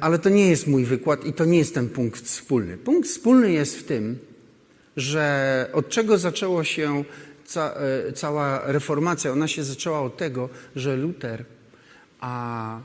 Ale 0.01 0.19
to 0.19 0.29
nie 0.29 0.49
jest 0.49 0.67
mój 0.67 0.85
wykład 0.85 1.27
i 1.27 1.33
to 1.33 1.45
nie 1.45 1.59
jest 1.59 1.75
ten 1.75 1.89
punkt 1.89 2.21
wspólny. 2.21 2.77
Punkt 2.77 3.09
wspólny 3.09 3.53
jest 3.53 3.79
w 3.79 3.85
tym, 3.85 4.19
że 4.97 5.71
od 5.73 5.89
czego 5.89 6.19
zaczęło 6.19 6.65
się 6.65 7.05
ca, 7.49 7.75
e, 8.09 8.13
cała 8.13 8.73
reformacja, 8.73 9.33
ona 9.33 9.49
się 9.49 9.65
zaczęła 9.65 10.01
od 10.01 10.17
tego, 10.17 10.49
że 10.77 10.97
Luter, 10.97 11.45
a 12.21 12.81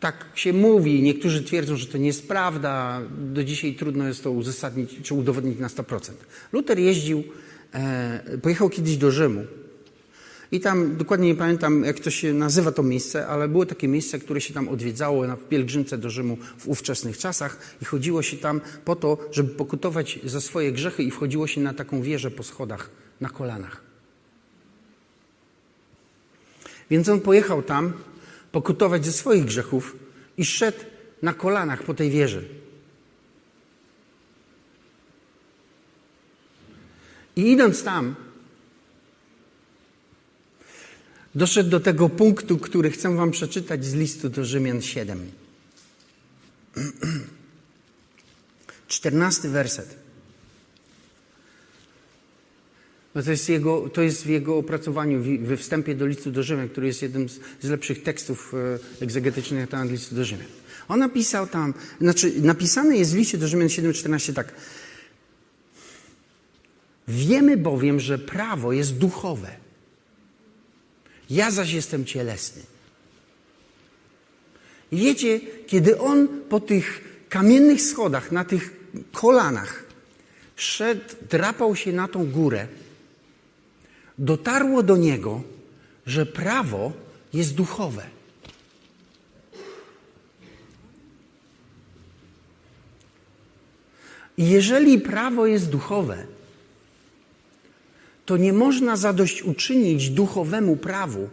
tak 0.00 0.24
się 0.34 0.52
mówi, 0.52 1.02
niektórzy 1.02 1.42
twierdzą, 1.42 1.76
że 1.76 1.86
to 1.86 1.98
nie 1.98 2.06
jest 2.06 2.28
prawda, 2.28 3.00
do 3.18 3.44
dzisiaj 3.44 3.74
trudno 3.74 4.08
jest 4.08 4.22
to 4.22 4.30
uzasadnić 4.30 4.90
czy 5.02 5.14
udowodnić 5.14 5.58
na 5.58 5.68
100%. 5.68 6.12
Luter 6.52 6.78
jeździł, 6.78 7.24
e, 7.74 8.38
pojechał 8.42 8.68
kiedyś 8.68 8.96
do 8.96 9.10
Rzymu 9.10 9.44
i 10.52 10.60
tam, 10.60 10.96
dokładnie 10.96 11.28
nie 11.28 11.34
pamiętam, 11.34 11.84
jak 11.84 12.00
to 12.00 12.10
się 12.10 12.34
nazywa 12.34 12.72
to 12.72 12.82
miejsce, 12.82 13.26
ale 13.26 13.48
było 13.48 13.66
takie 13.66 13.88
miejsce, 13.88 14.18
które 14.18 14.40
się 14.40 14.54
tam 14.54 14.68
odwiedzało 14.68 15.26
na 15.26 15.36
pielgrzymce 15.36 15.98
do 15.98 16.10
Rzymu 16.10 16.38
w 16.58 16.68
ówczesnych 16.68 17.18
czasach 17.18 17.58
i 17.82 17.84
chodziło 17.84 18.22
się 18.22 18.36
tam 18.36 18.60
po 18.84 18.96
to, 18.96 19.18
żeby 19.32 19.54
pokutować 19.54 20.18
za 20.24 20.40
swoje 20.40 20.72
grzechy 20.72 21.02
i 21.02 21.10
wchodziło 21.10 21.46
się 21.46 21.60
na 21.60 21.74
taką 21.74 22.02
wieżę 22.02 22.30
po 22.30 22.42
schodach 22.42 23.03
na 23.24 23.30
kolanach. 23.30 23.80
Więc 26.90 27.08
on 27.08 27.20
pojechał 27.20 27.62
tam 27.62 27.92
pokutować 28.52 29.04
ze 29.04 29.12
swoich 29.12 29.44
grzechów 29.44 29.96
i 30.36 30.44
szedł 30.44 30.84
na 31.22 31.34
kolanach 31.34 31.82
po 31.82 31.94
tej 31.94 32.10
wieży. 32.10 32.48
I 37.36 37.52
idąc 37.52 37.82
tam, 37.82 38.14
doszedł 41.34 41.70
do 41.70 41.80
tego 41.80 42.08
punktu, 42.08 42.58
który 42.58 42.90
chcę 42.90 43.16
Wam 43.16 43.30
przeczytać 43.30 43.84
z 43.84 43.94
listu 43.94 44.28
do 44.28 44.44
Rzymian 44.44 44.82
7. 44.82 45.30
Czternasty 48.88 49.48
werset. 49.48 50.03
To, 53.14 53.30
jest 53.30 53.48
jego, 53.48 53.88
to 53.88 54.02
jest 54.02 54.24
w 54.24 54.28
jego 54.28 54.58
opracowaniu, 54.58 55.22
we 55.40 55.56
wstępie 55.56 55.94
do 55.94 56.06
listu 56.06 56.30
do 56.30 56.42
Rzymian, 56.42 56.68
który 56.68 56.86
jest 56.86 57.02
jednym 57.02 57.28
z, 57.28 57.40
z 57.60 57.68
lepszych 57.68 58.02
tekstów 58.02 58.54
e, 59.00 59.04
egzegetycznych 59.04 59.72
na 59.72 59.84
listu 59.84 60.14
do 60.14 60.24
Rzymian. 60.24 60.46
On 60.88 60.98
napisał 60.98 61.46
tam, 61.46 61.74
znaczy 62.00 62.32
napisane 62.42 62.96
jest 62.96 63.12
w 63.12 63.16
liście 63.16 63.38
do 63.38 63.48
Rzymian 63.48 63.68
7,14 63.68 64.32
tak. 64.32 64.52
Wiemy 67.08 67.56
bowiem, 67.56 68.00
że 68.00 68.18
prawo 68.18 68.72
jest 68.72 68.94
duchowe. 68.94 69.56
Ja 71.30 71.50
zaś 71.50 71.72
jestem 71.72 72.04
cielesny. 72.04 72.62
I 74.92 74.96
wiecie, 74.96 75.40
kiedy 75.66 75.98
on 75.98 76.28
po 76.48 76.60
tych 76.60 77.04
kamiennych 77.28 77.82
schodach, 77.82 78.32
na 78.32 78.44
tych 78.44 78.76
kolanach 79.12 79.84
szedł, 80.56 81.00
drapał 81.30 81.76
się 81.76 81.92
na 81.92 82.08
tą 82.08 82.30
górę, 82.30 82.66
dotarło 84.18 84.82
do 84.82 84.96
niego, 84.96 85.42
że 86.06 86.26
prawo 86.26 86.92
jest 87.32 87.54
duchowe. 87.54 88.06
Jeżeli 94.38 95.00
prawo 95.00 95.46
jest 95.46 95.70
duchowe, 95.70 96.26
to 98.26 98.36
nie 98.36 98.52
można 98.52 98.96
zadośćuczynić 98.96 100.10
duchowemu 100.10 100.76
prawu 100.76 101.28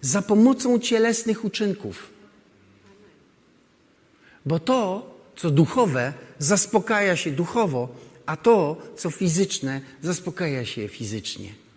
za 0.00 0.22
pomocą 0.22 0.78
cielesnych 0.78 1.44
uczynków. 1.44 2.10
Bo 4.46 4.58
to, 4.58 5.10
co 5.36 5.50
duchowe, 5.50 6.12
zaspokaja 6.38 7.16
się 7.16 7.30
duchowo, 7.30 7.88
a 8.26 8.36
to, 8.36 8.76
co 8.96 9.10
fizyczne, 9.10 9.80
zaspokaja 10.02 10.64
się 10.64 10.88
fizycznie. 10.88 11.67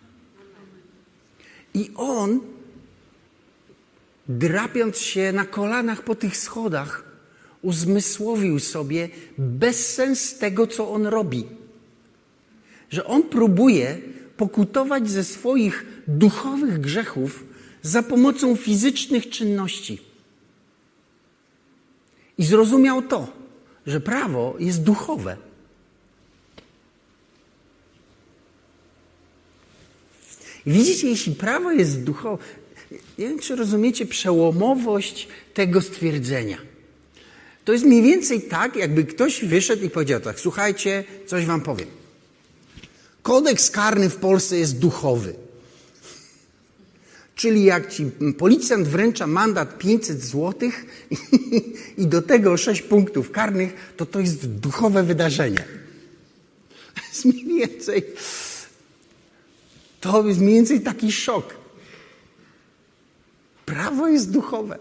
I 1.74 1.90
on, 1.96 2.40
drapiąc 4.28 4.98
się 4.98 5.32
na 5.32 5.44
kolanach 5.44 6.02
po 6.02 6.14
tych 6.14 6.36
schodach, 6.36 7.04
uzmysłowił 7.62 8.58
sobie 8.58 9.08
bezsens 9.38 10.38
tego, 10.38 10.66
co 10.66 10.90
on 10.90 11.06
robi. 11.06 11.46
Że 12.90 13.04
on 13.04 13.22
próbuje 13.22 13.98
pokutować 14.36 15.10
ze 15.10 15.24
swoich 15.24 15.86
duchowych 16.08 16.80
grzechów 16.80 17.44
za 17.82 18.02
pomocą 18.02 18.56
fizycznych 18.56 19.30
czynności. 19.30 19.98
I 22.38 22.44
zrozumiał 22.44 23.02
to, 23.02 23.32
że 23.86 24.00
prawo 24.00 24.56
jest 24.58 24.82
duchowe. 24.82 25.36
Widzicie, 30.66 31.08
jeśli 31.08 31.34
prawo 31.34 31.72
jest 31.72 32.02
duchowe, 32.02 32.42
nie 33.18 33.28
wiem, 33.28 33.38
czy 33.38 33.56
rozumiecie 33.56 34.06
przełomowość 34.06 35.28
tego 35.54 35.80
stwierdzenia. 35.80 36.58
To 37.64 37.72
jest 37.72 37.84
mniej 37.84 38.02
więcej 38.02 38.42
tak, 38.42 38.76
jakby 38.76 39.04
ktoś 39.04 39.44
wyszedł 39.44 39.84
i 39.84 39.90
powiedział 39.90 40.20
tak, 40.20 40.40
słuchajcie, 40.40 41.04
coś 41.26 41.46
wam 41.46 41.60
powiem. 41.60 41.88
Kodeks 43.22 43.70
karny 43.70 44.10
w 44.10 44.16
Polsce 44.16 44.56
jest 44.56 44.78
duchowy. 44.78 45.34
Czyli 47.34 47.64
jak 47.64 47.92
ci 47.92 48.06
policjant 48.38 48.88
wręcza 48.88 49.26
mandat 49.26 49.78
500 49.78 50.22
zł 50.22 50.70
i 51.98 52.06
do 52.06 52.22
tego 52.22 52.56
6 52.56 52.82
punktów 52.82 53.30
karnych, 53.30 53.92
to 53.96 54.06
to 54.06 54.20
jest 54.20 54.46
duchowe 54.46 55.02
wydarzenie. 55.02 55.64
Jest 57.08 57.24
mniej 57.24 57.44
więcej, 57.44 58.02
to 60.02 60.28
jest 60.28 60.40
mniej 60.40 60.54
więcej 60.54 60.80
taki 60.80 61.12
szok. 61.12 61.54
Prawo 63.66 64.08
jest 64.08 64.30
duchowe. 64.30 64.78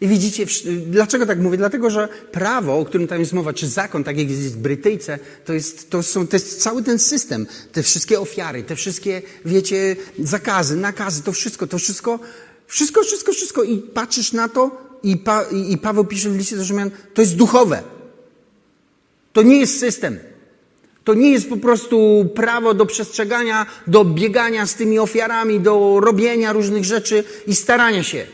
I 0.00 0.08
widzicie, 0.08 0.46
dlaczego 0.86 1.26
tak 1.26 1.40
mówię? 1.40 1.56
Dlatego, 1.56 1.90
że 1.90 2.08
prawo, 2.32 2.78
o 2.78 2.84
którym 2.84 3.08
tam 3.08 3.20
jest 3.20 3.32
mowa, 3.32 3.52
czy 3.52 3.68
zakon, 3.68 4.04
tak 4.04 4.18
jak 4.18 4.30
jest 4.30 4.54
w 4.54 4.56
Brytyjce, 4.56 5.18
to 5.44 5.52
jest, 5.52 5.90
to 5.90 6.02
są, 6.02 6.26
to 6.26 6.36
jest 6.36 6.62
cały 6.62 6.82
ten 6.82 6.98
system, 6.98 7.46
te 7.72 7.82
wszystkie 7.82 8.20
ofiary, 8.20 8.62
te 8.62 8.76
wszystkie, 8.76 9.22
wiecie, 9.44 9.96
zakazy, 10.18 10.76
nakazy, 10.76 11.22
to 11.22 11.32
wszystko, 11.32 11.66
to 11.66 11.78
wszystko, 11.78 12.18
wszystko, 12.66 13.02
wszystko, 13.02 13.32
wszystko. 13.32 13.62
I 13.62 13.78
patrzysz 13.78 14.32
na 14.32 14.48
to 14.48 14.70
i, 15.02 15.16
pa, 15.16 15.42
i 15.42 15.78
Paweł 15.78 16.04
pisze 16.04 16.30
w 16.30 16.36
liście 16.36 16.56
do 16.56 16.64
Rzymian, 16.64 16.90
to 17.14 17.22
jest 17.22 17.36
duchowe. 17.36 17.82
To 19.32 19.42
nie 19.42 19.56
jest 19.56 19.78
system. 19.78 20.18
To 21.04 21.14
nie 21.14 21.30
jest 21.30 21.48
po 21.48 21.56
prostu 21.56 22.28
prawo 22.34 22.74
do 22.74 22.86
przestrzegania, 22.86 23.66
do 23.86 24.04
biegania 24.04 24.66
z 24.66 24.74
tymi 24.74 24.98
ofiarami, 24.98 25.60
do 25.60 26.00
robienia 26.00 26.52
różnych 26.52 26.84
rzeczy 26.84 27.24
i 27.46 27.54
starania 27.54 28.02
się. 28.02 28.26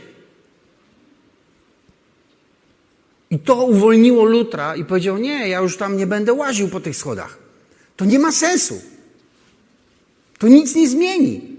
I 3.30 3.38
to 3.38 3.64
uwolniło 3.64 4.24
Lutra 4.24 4.76
i 4.76 4.84
powiedział: 4.84 5.18
Nie, 5.18 5.48
ja 5.48 5.60
już 5.60 5.76
tam 5.76 5.96
nie 5.96 6.06
będę 6.06 6.32
łaził 6.32 6.68
po 6.68 6.80
tych 6.80 6.96
schodach. 6.96 7.38
To 7.96 8.04
nie 8.04 8.18
ma 8.18 8.32
sensu. 8.32 8.80
To 10.38 10.48
nic 10.48 10.74
nie 10.74 10.88
zmieni. 10.88 11.58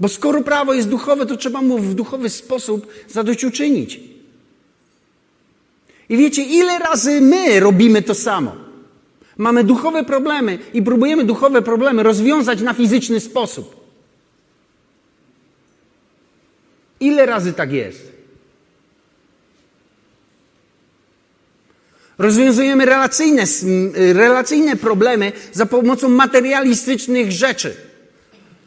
Bo 0.00 0.08
skoro 0.08 0.42
prawo 0.42 0.74
jest 0.74 0.88
duchowe, 0.88 1.26
to 1.26 1.36
trzeba 1.36 1.62
mu 1.62 1.78
w 1.78 1.94
duchowy 1.94 2.28
sposób 2.28 2.86
zadośćuczynić. 3.08 4.00
I 6.08 6.16
wiecie, 6.16 6.42
ile 6.42 6.78
razy 6.78 7.20
my 7.20 7.60
robimy 7.60 8.02
to 8.02 8.14
samo? 8.14 8.56
Mamy 9.36 9.64
duchowe 9.64 10.04
problemy 10.04 10.58
i 10.74 10.82
próbujemy 10.82 11.24
duchowe 11.24 11.62
problemy 11.62 12.02
rozwiązać 12.02 12.60
na 12.60 12.74
fizyczny 12.74 13.20
sposób. 13.20 13.78
Ile 17.00 17.26
razy 17.26 17.52
tak 17.52 17.72
jest? 17.72 18.12
Rozwiązujemy 22.18 22.84
relacyjne, 22.84 23.44
relacyjne 23.94 24.76
problemy 24.76 25.32
za 25.52 25.66
pomocą 25.66 26.08
materialistycznych 26.08 27.32
rzeczy. 27.32 27.76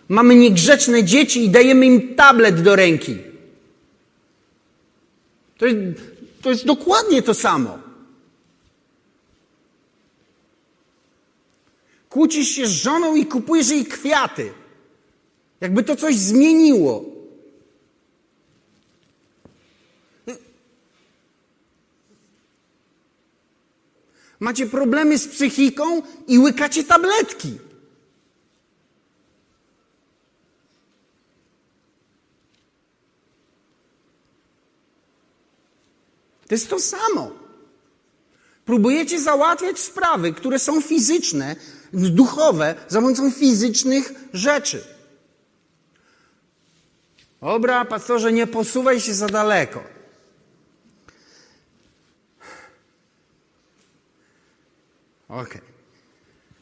Mamy 0.09 0.35
niegrzeczne 0.35 1.03
dzieci 1.03 1.45
i 1.45 1.49
dajemy 1.49 1.85
im 1.85 2.15
tablet 2.15 2.61
do 2.61 2.75
ręki. 2.75 3.17
To 5.57 5.65
jest, 5.65 5.77
to 6.41 6.49
jest 6.49 6.65
dokładnie 6.65 7.21
to 7.21 7.33
samo. 7.33 7.79
Kłócisz 12.09 12.47
się 12.47 12.67
z 12.67 12.71
żoną 12.71 13.15
i 13.15 13.25
kupujesz 13.25 13.69
jej 13.69 13.85
kwiaty. 13.85 14.53
Jakby 15.61 15.83
to 15.83 15.95
coś 15.95 16.15
zmieniło. 16.15 17.05
Macie 24.39 24.67
problemy 24.67 25.17
z 25.17 25.27
psychiką 25.27 26.01
i 26.27 26.39
łykacie 26.39 26.83
tabletki. 26.83 27.57
To 36.51 36.55
jest 36.55 36.69
to 36.69 36.79
samo. 36.79 37.31
Próbujecie 38.65 39.21
załatwiać 39.21 39.79
sprawy, 39.79 40.33
które 40.33 40.59
są 40.59 40.81
fizyczne, 40.81 41.55
duchowe, 41.93 42.75
za 42.87 43.01
pomocą 43.01 43.31
fizycznych 43.31 44.13
rzeczy. 44.33 44.83
Dobra, 47.41 47.85
pastorze, 47.85 48.33
nie 48.33 48.47
posuwaj 48.47 48.99
się 48.99 49.13
za 49.13 49.27
daleko. 49.27 49.83
Okej. 55.29 55.45
Okay. 55.47 55.61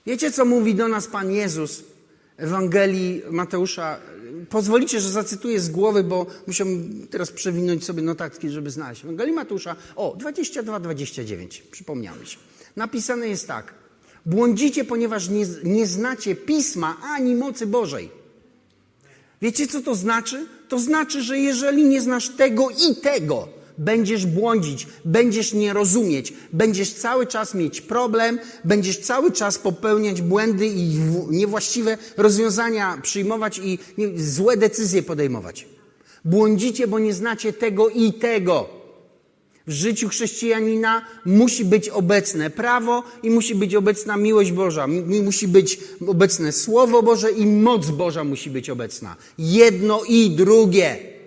Wiecie, 0.06 0.32
co 0.32 0.46
mówi 0.46 0.76
do 0.76 0.88
nas 0.88 1.08
Pan 1.08 1.32
Jezus 1.32 1.84
Ewangelii 2.38 3.24
Mateusza? 3.30 4.00
Pozwolicie, 4.50 5.00
że 5.00 5.10
zacytuję 5.10 5.60
z 5.60 5.70
głowy, 5.70 6.04
bo 6.04 6.26
muszę 6.48 6.66
teraz 7.10 7.32
przewinąć 7.32 7.86
sobie 7.86 8.02
notatki, 8.02 8.50
żeby 8.50 8.72
znaleźć. 8.72 9.04
Ewangelii 9.04 9.34
Mateusza, 9.34 9.76
o, 9.96 10.16
22-29, 10.18 11.62
przypomniałem 11.72 12.26
się. 12.26 12.38
Napisane 12.76 13.28
jest 13.28 13.48
tak. 13.48 13.74
Błądzicie, 14.26 14.84
ponieważ 14.84 15.30
nie, 15.30 15.46
nie 15.64 15.88
znacie 15.88 16.36
Pisma 16.36 16.98
ani 17.04 17.36
mocy 17.36 17.68
Bożej. 17.68 18.10
Wiecie, 19.42 19.68
co 19.68 19.82
to 19.82 19.96
znaczy? 19.96 20.46
To 20.68 20.80
znaczy, 20.80 21.22
że 21.22 21.40
jeżeli 21.40 21.84
nie 21.86 22.02
znasz 22.02 22.30
tego 22.30 22.70
i 22.70 22.96
tego, 22.96 23.48
będziesz 23.80 24.26
błądzić, 24.26 24.88
będziesz 25.06 25.54
nie 25.54 25.74
rozumieć, 25.74 26.34
będziesz 26.54 26.94
cały 26.94 27.28
czas 27.28 27.54
mieć 27.54 27.82
problem, 27.82 28.40
będziesz 28.66 28.98
cały 28.98 29.32
czas 29.32 29.58
popełniać 29.58 30.22
błędy 30.22 30.68
i 30.68 31.00
niewłaściwe 31.30 31.98
rozwiązania 32.18 33.00
przyjmować 33.02 33.62
i 33.64 33.80
złe 34.16 34.58
decyzje 34.58 35.04
podejmować. 35.04 35.68
Błądzicie, 36.26 36.88
bo 36.88 37.00
nie 37.00 37.14
znacie 37.14 37.54
tego 37.54 37.90
i 37.90 38.14
tego. 38.14 38.80
W 39.68 39.72
życiu 39.72 40.10
chrześcijanina 40.10 41.06
musi 41.26 41.66
być 41.66 41.90
obecne 41.90 42.50
prawo 42.50 43.04
i 43.24 43.30
musi 43.30 43.56
być 43.56 43.76
obecna 43.76 44.18
miłość 44.18 44.52
Boża. 44.52 44.88
Musi 45.24 45.48
być 45.48 45.80
obecne 46.08 46.52
Słowo 46.52 47.04
Boże 47.04 47.32
i 47.32 47.46
moc 47.46 47.90
Boża 47.90 48.24
musi 48.24 48.50
być 48.50 48.70
obecna. 48.70 49.16
Jedno 49.38 50.02
i 50.08 50.30
drugie. 50.30 51.19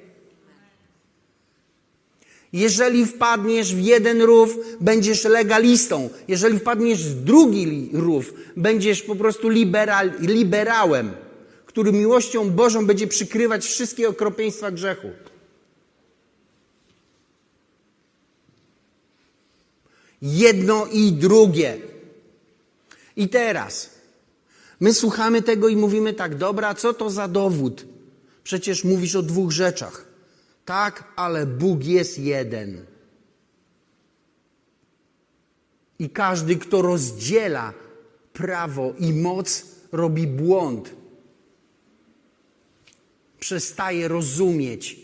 Jeżeli 2.52 3.06
wpadniesz 3.06 3.74
w 3.74 3.80
jeden 3.80 4.22
rów, 4.22 4.58
będziesz 4.80 5.24
legalistą. 5.24 6.10
Jeżeli 6.28 6.58
wpadniesz 6.58 7.08
w 7.08 7.24
drugi 7.24 7.90
rów, 7.92 8.34
będziesz 8.56 9.02
po 9.02 9.16
prostu 9.16 9.48
liberal, 9.48 10.12
liberałem, 10.20 11.12
który 11.66 11.92
miłością 11.92 12.50
Bożą 12.50 12.86
będzie 12.86 13.06
przykrywać 13.06 13.64
wszystkie 13.64 14.08
okropieństwa 14.08 14.70
grzechu. 14.70 15.10
Jedno 20.22 20.86
i 20.86 21.12
drugie. 21.12 21.78
I 23.16 23.28
teraz 23.28 23.90
my 24.80 24.94
słuchamy 24.94 25.42
tego 25.42 25.68
i 25.68 25.76
mówimy 25.76 26.12
tak, 26.14 26.34
dobra, 26.34 26.74
co 26.74 26.94
to 26.94 27.10
za 27.10 27.28
dowód? 27.28 27.84
Przecież 28.44 28.84
mówisz 28.84 29.16
o 29.16 29.22
dwóch 29.22 29.50
rzeczach. 29.50 30.11
Tak, 30.64 31.12
ale 31.16 31.46
Bóg 31.46 31.84
jest 31.84 32.18
jeden. 32.18 32.86
I 35.98 36.10
każdy, 36.10 36.56
kto 36.56 36.82
rozdziela 36.82 37.74
prawo 38.32 38.94
i 38.98 39.12
moc, 39.12 39.64
robi 39.92 40.26
błąd. 40.26 40.94
Przestaje 43.38 44.08
rozumieć. 44.08 45.00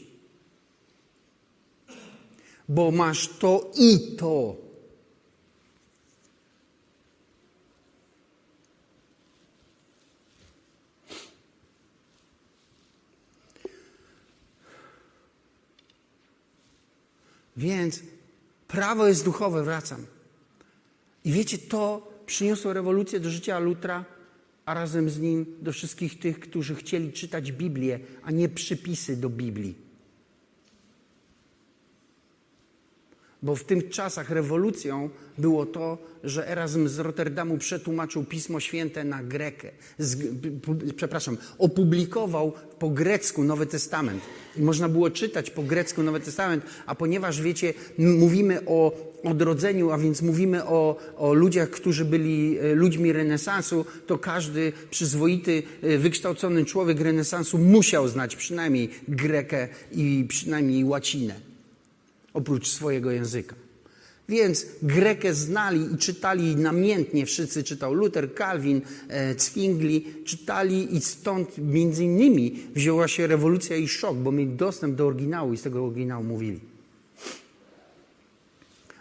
Bo 2.68 2.90
masz 2.90 3.28
to 3.28 3.70
i 3.74 4.16
to. 4.16 4.67
Więc 17.58 18.02
prawo 18.68 19.08
jest 19.08 19.24
duchowe, 19.24 19.62
wracam. 19.64 20.06
I 21.24 21.32
wiecie, 21.32 21.58
to 21.58 22.12
przyniosło 22.26 22.72
rewolucję 22.72 23.20
do 23.20 23.30
życia 23.30 23.58
Lutra, 23.58 24.04
a 24.66 24.74
razem 24.74 25.10
z 25.10 25.18
nim 25.20 25.46
do 25.62 25.72
wszystkich 25.72 26.18
tych, 26.18 26.40
którzy 26.40 26.74
chcieli 26.74 27.12
czytać 27.12 27.52
Biblię, 27.52 28.00
a 28.22 28.30
nie 28.30 28.48
przypisy 28.48 29.16
do 29.16 29.30
Biblii. 29.30 29.87
Bo 33.42 33.56
w 33.56 33.64
tych 33.64 33.88
czasach 33.88 34.30
rewolucją 34.30 35.10
było 35.38 35.66
to, 35.66 35.98
że 36.24 36.48
Erasm 36.48 36.88
z 36.88 36.98
Rotterdamu 36.98 37.58
przetłumaczył 37.58 38.24
Pismo 38.24 38.60
Święte 38.60 39.04
na 39.04 39.22
grekę. 39.22 39.70
Z, 39.98 40.16
przepraszam, 40.96 41.36
opublikował 41.58 42.52
po 42.78 42.90
grecku 42.90 43.44
Nowy 43.44 43.66
Testament. 43.66 44.22
I 44.56 44.62
można 44.62 44.88
było 44.88 45.10
czytać 45.10 45.50
po 45.50 45.62
grecku 45.62 46.02
Nowy 46.02 46.20
Testament, 46.20 46.64
a 46.86 46.94
ponieważ 46.94 47.42
wiecie, 47.42 47.74
mówimy 47.98 48.60
o 48.66 48.92
odrodzeniu, 49.24 49.90
a 49.90 49.98
więc 49.98 50.22
mówimy 50.22 50.64
o, 50.64 50.96
o 51.16 51.34
ludziach, 51.34 51.70
którzy 51.70 52.04
byli 52.04 52.58
e, 52.58 52.74
ludźmi 52.74 53.12
renesansu, 53.12 53.84
to 54.06 54.18
każdy 54.18 54.72
przyzwoity, 54.90 55.62
e, 55.82 55.98
wykształcony 55.98 56.64
człowiek 56.64 57.00
renesansu 57.00 57.58
musiał 57.58 58.08
znać 58.08 58.36
przynajmniej 58.36 58.90
grekę 59.08 59.68
i 59.92 60.24
przynajmniej 60.28 60.84
łacinę 60.84 61.48
oprócz 62.38 62.68
swojego 62.68 63.10
języka. 63.10 63.54
Więc 64.28 64.66
Grekę 64.82 65.34
znali 65.34 65.94
i 65.94 65.98
czytali 65.98 66.56
namiętnie, 66.56 67.26
wszyscy 67.26 67.64
czytał 67.64 67.94
Luther, 67.94 68.34
Calvin, 68.34 68.82
e, 69.08 69.38
Zwingli, 69.38 70.24
czytali 70.24 70.96
i 70.96 71.00
stąd 71.00 71.58
między 71.58 72.04
innymi 72.04 72.62
wzięła 72.74 73.08
się 73.08 73.26
rewolucja 73.26 73.76
i 73.76 73.88
szok, 73.88 74.16
bo 74.16 74.32
mieli 74.32 74.50
dostęp 74.50 74.94
do 74.94 75.06
oryginału 75.06 75.52
i 75.52 75.56
z 75.56 75.62
tego 75.62 75.84
oryginału 75.84 76.24
mówili. 76.24 76.60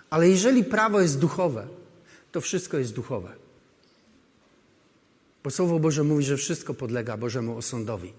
Ale 0.10 0.30
jeżeli 0.30 0.64
prawo 0.64 1.02
jest 1.02 1.20
duchowe, 1.20 1.68
to 2.32 2.42
wszystko 2.42 2.78
jest 2.78 2.94
duchowe. 2.94 3.30
Bo 5.44 5.52
Słowo 5.52 5.80
Boże 5.80 6.04
mówi, 6.04 6.24
że 6.24 6.38
wszystko 6.38 6.74
podlega 6.74 7.18
Bożemu 7.18 7.58
osądowi. 7.58 8.14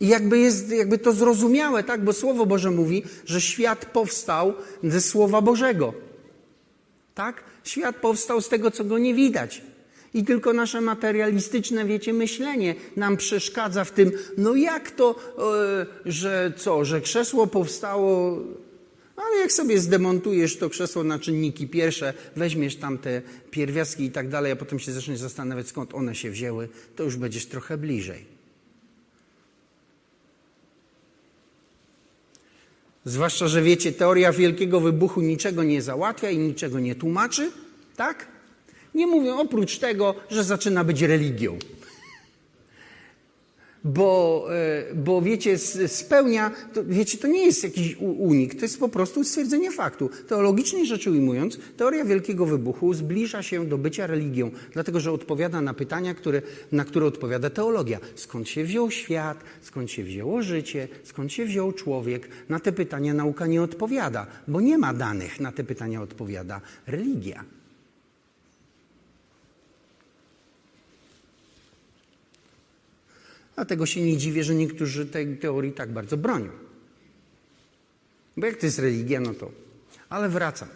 I 0.00 0.08
jakby 0.08 0.38
jest 0.38 0.70
jakby 0.70 0.98
to 0.98 1.12
zrozumiałe, 1.12 1.84
tak? 1.84 2.04
Bo 2.04 2.12
Słowo 2.12 2.46
Boże 2.46 2.70
mówi, 2.70 3.02
że 3.24 3.40
świat 3.40 3.84
powstał 3.84 4.54
ze 4.84 5.00
Słowa 5.00 5.40
Bożego. 5.40 5.94
Tak? 7.14 7.44
Świat 7.64 7.96
powstał 7.96 8.40
z 8.40 8.48
tego, 8.48 8.70
co 8.70 8.84
go 8.84 8.98
nie 8.98 9.14
widać. 9.14 9.62
I 10.14 10.24
tylko 10.24 10.52
nasze 10.52 10.80
materialistyczne, 10.80 11.84
wiecie, 11.84 12.12
myślenie 12.12 12.74
nam 12.96 13.16
przeszkadza 13.16 13.84
w 13.84 13.90
tym, 13.90 14.12
no 14.38 14.54
jak 14.54 14.90
to, 14.90 15.16
yy, 16.04 16.12
że 16.12 16.52
co, 16.56 16.84
że 16.84 17.00
krzesło 17.00 17.46
powstało, 17.46 18.38
ale 19.16 19.36
jak 19.40 19.52
sobie 19.52 19.78
zdemontujesz 19.78 20.56
to 20.56 20.70
krzesło 20.70 21.04
na 21.04 21.18
czynniki 21.18 21.68
pierwsze, 21.68 22.14
weźmiesz 22.36 22.76
tam 22.76 22.98
te 22.98 23.22
pierwiastki 23.50 24.04
i 24.04 24.10
tak 24.10 24.28
dalej, 24.28 24.52
a 24.52 24.56
potem 24.56 24.78
się 24.78 24.92
zaczniesz 24.92 25.18
zastanawiać, 25.18 25.68
skąd 25.68 25.94
one 25.94 26.14
się 26.14 26.30
wzięły, 26.30 26.68
to 26.96 27.02
już 27.04 27.16
będziesz 27.16 27.46
trochę 27.46 27.78
bliżej. 27.78 28.35
Zwłaszcza, 33.06 33.48
że 33.48 33.62
wiecie, 33.62 33.92
teoria 33.92 34.32
wielkiego 34.32 34.80
wybuchu 34.80 35.20
niczego 35.20 35.62
nie 35.62 35.82
załatwia 35.82 36.30
i 36.30 36.38
niczego 36.38 36.80
nie 36.80 36.94
tłumaczy, 36.94 37.50
tak? 37.96 38.26
Nie 38.94 39.06
mówię 39.06 39.34
oprócz 39.34 39.78
tego, 39.78 40.14
że 40.30 40.44
zaczyna 40.44 40.84
być 40.84 41.02
religią 41.02 41.58
bo, 43.84 44.46
e, 44.54 44.94
bo 44.94 45.22
wiecie, 45.22 45.58
spełnia, 45.88 46.50
to, 46.74 46.84
wiecie, 46.84 47.18
to 47.18 47.28
nie 47.28 47.46
jest 47.46 47.64
jakiś 47.64 47.96
unik, 48.18 48.54
to 48.54 48.62
jest 48.62 48.80
po 48.80 48.88
prostu 48.88 49.24
stwierdzenie 49.24 49.70
faktu. 49.70 50.10
Teologicznie 50.28 50.86
rzecz 50.86 51.06
ujmując, 51.06 51.58
teoria 51.76 52.04
Wielkiego 52.04 52.46
Wybuchu 52.46 52.94
zbliża 52.94 53.42
się 53.42 53.66
do 53.66 53.78
bycia 53.78 54.06
religią, 54.06 54.50
dlatego 54.72 55.00
że 55.00 55.12
odpowiada 55.12 55.60
na 55.60 55.74
pytania, 55.74 56.14
które, 56.14 56.42
na 56.72 56.84
które 56.84 57.06
odpowiada 57.06 57.50
teologia. 57.50 57.98
Skąd 58.14 58.48
się 58.48 58.64
wziął 58.64 58.90
świat, 58.90 59.44
skąd 59.62 59.90
się 59.90 60.04
wzięło 60.04 60.42
życie, 60.42 60.88
skąd 61.04 61.32
się 61.32 61.44
wziął 61.44 61.72
człowiek? 61.72 62.28
Na 62.48 62.60
te 62.60 62.72
pytania 62.72 63.14
nauka 63.14 63.46
nie 63.46 63.62
odpowiada, 63.62 64.26
bo 64.48 64.60
nie 64.60 64.78
ma 64.78 64.94
danych, 64.94 65.40
na 65.40 65.52
te 65.52 65.64
pytania 65.64 66.02
odpowiada 66.02 66.60
religia. 66.86 67.44
Dlatego 73.56 73.86
się 73.86 74.02
nie 74.02 74.16
dziwię, 74.16 74.44
że 74.44 74.54
niektórzy 74.54 75.06
tej 75.06 75.36
teorii 75.36 75.72
tak 75.72 75.92
bardzo 75.92 76.16
bronią. 76.16 76.50
Bo 78.36 78.46
jak 78.46 78.56
to 78.56 78.66
jest 78.66 78.78
religia, 78.78 79.20
no 79.20 79.34
to. 79.34 79.50
Ale 80.08 80.28
wracam. 80.28 80.68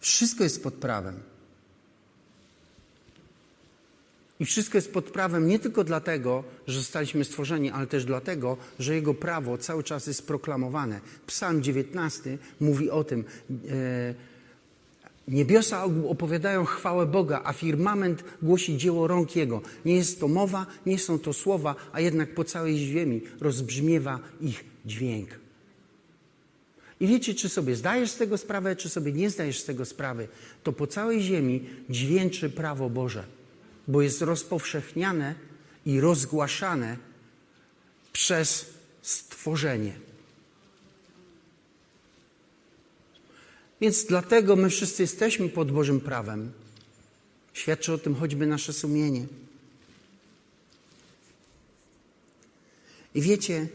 Wszystko 0.00 0.44
jest 0.44 0.62
pod 0.62 0.74
prawem. 0.74 1.20
I 4.40 4.44
wszystko 4.44 4.78
jest 4.78 4.92
pod 4.92 5.04
prawem 5.04 5.46
nie 5.46 5.58
tylko 5.58 5.84
dlatego, 5.84 6.44
że 6.66 6.78
zostaliśmy 6.78 7.24
stworzeni, 7.24 7.70
ale 7.70 7.86
też 7.86 8.04
dlatego, 8.04 8.56
że 8.78 8.94
Jego 8.94 9.14
prawo 9.14 9.58
cały 9.58 9.82
czas 9.82 10.06
jest 10.06 10.26
proklamowane. 10.26 11.00
Psalm 11.26 11.62
19 11.62 12.38
mówi 12.60 12.90
o 12.90 13.04
tym. 13.04 13.24
E, 13.50 14.31
Niebiosa 15.28 15.84
opowiadają 16.08 16.64
chwałę 16.64 17.06
Boga, 17.06 17.40
a 17.44 17.52
firmament 17.52 18.24
głosi 18.42 18.76
dzieło 18.76 19.06
rąk 19.06 19.36
Jego. 19.36 19.62
Nie 19.84 19.96
jest 19.96 20.20
to 20.20 20.28
mowa, 20.28 20.66
nie 20.86 20.98
są 20.98 21.18
to 21.18 21.32
słowa, 21.32 21.74
a 21.92 22.00
jednak 22.00 22.34
po 22.34 22.44
całej 22.44 22.78
ziemi 22.78 23.20
rozbrzmiewa 23.40 24.20
ich 24.40 24.64
dźwięk. 24.86 25.28
I 27.00 27.06
wiecie, 27.06 27.34
czy 27.34 27.48
sobie 27.48 27.76
zdajesz 27.76 28.10
z 28.10 28.16
tego 28.16 28.38
sprawę, 28.38 28.76
czy 28.76 28.88
sobie 28.88 29.12
nie 29.12 29.30
zdajesz 29.30 29.60
z 29.60 29.64
tego 29.64 29.84
sprawy, 29.84 30.28
to 30.62 30.72
po 30.72 30.86
całej 30.86 31.22
ziemi 31.22 31.66
dźwięczy 31.90 32.50
prawo 32.50 32.90
Boże, 32.90 33.24
bo 33.88 34.02
jest 34.02 34.22
rozpowszechniane 34.22 35.34
i 35.86 36.00
rozgłaszane 36.00 36.96
przez 38.12 38.74
stworzenie. 39.02 39.92
Więc 43.82 44.04
dlatego 44.04 44.56
my 44.56 44.70
wszyscy 44.70 45.02
jesteśmy 45.02 45.48
pod 45.48 45.72
Bożym 45.72 46.00
prawem. 46.00 46.52
Świadczy 47.52 47.92
o 47.92 47.98
tym 47.98 48.14
choćby 48.14 48.46
nasze 48.46 48.72
sumienie. 48.72 49.26
I 53.14 53.20
wiecie, 53.20 53.68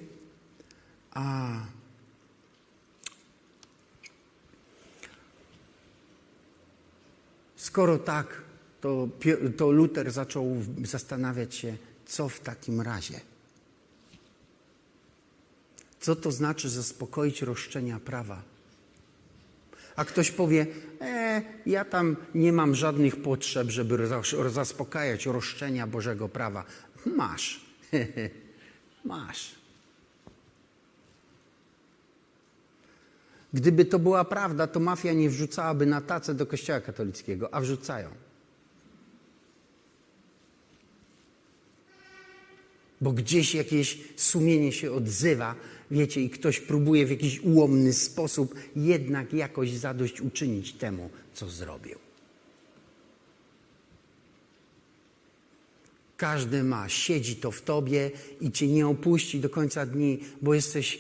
a 1.12 1.50
skoro 7.56 7.98
tak, 7.98 8.42
to, 8.82 9.08
to 9.58 9.72
Luter 9.72 10.12
zaczął 10.12 10.56
zastanawiać 10.84 11.56
się, 11.56 11.78
co 12.06 12.30
w 12.30 12.40
takim 12.40 12.82
razie. 12.82 13.22
Co 16.00 16.16
to 16.16 16.32
znaczy 16.32 16.70
zaspokoić 16.70 17.42
roszczenia 17.42 18.00
prawa? 18.00 18.57
A 19.98 20.06
ktoś 20.06 20.32
powie, 20.32 20.66
e, 21.02 21.42
ja 21.66 21.86
tam 21.86 22.16
nie 22.36 22.54
mam 22.54 22.76
żadnych 22.76 23.22
potrzeb, 23.22 23.70
żeby 23.70 24.08
zaspokajać 24.50 25.26
roszczenia 25.26 25.88
Bożego 25.88 26.30
prawa. 26.30 26.64
Masz. 27.06 27.62
Masz. 29.06 29.56
Gdyby 33.54 33.86
to 33.86 34.00
była 34.00 34.26
prawda, 34.26 34.68
to 34.68 34.80
mafia 34.80 35.14
nie 35.14 35.30
wrzucałaby 35.30 35.86
na 35.86 36.02
tacę 36.02 36.34
do 36.34 36.46
kościoła 36.46 36.82
katolickiego, 36.82 37.54
a 37.54 37.62
wrzucają. 37.62 38.10
Bo 43.02 43.12
gdzieś 43.12 43.56
jakieś 43.56 44.00
sumienie 44.16 44.72
się 44.72 44.92
odzywa, 44.92 45.56
wiecie, 45.92 46.22
i 46.22 46.30
ktoś 46.30 46.60
próbuje 46.60 47.06
w 47.06 47.10
jakiś 47.10 47.40
ułomny 47.40 47.94
sposób 47.94 48.56
jednak 48.76 49.34
jakoś 49.34 49.72
zadość 49.72 50.22
uczynić 50.22 50.74
temu, 50.74 51.10
co 51.34 51.50
zrobił. 51.50 51.96
Każdy 56.18 56.64
ma, 56.64 56.90
siedzi 56.90 57.36
to 57.36 57.52
w 57.52 57.62
tobie 57.62 58.12
i 58.42 58.52
cię 58.52 58.68
nie 58.68 58.88
opuści 58.88 59.40
do 59.40 59.50
końca 59.50 59.86
dni, 59.86 60.20
bo 60.42 60.54
jesteś 60.54 61.00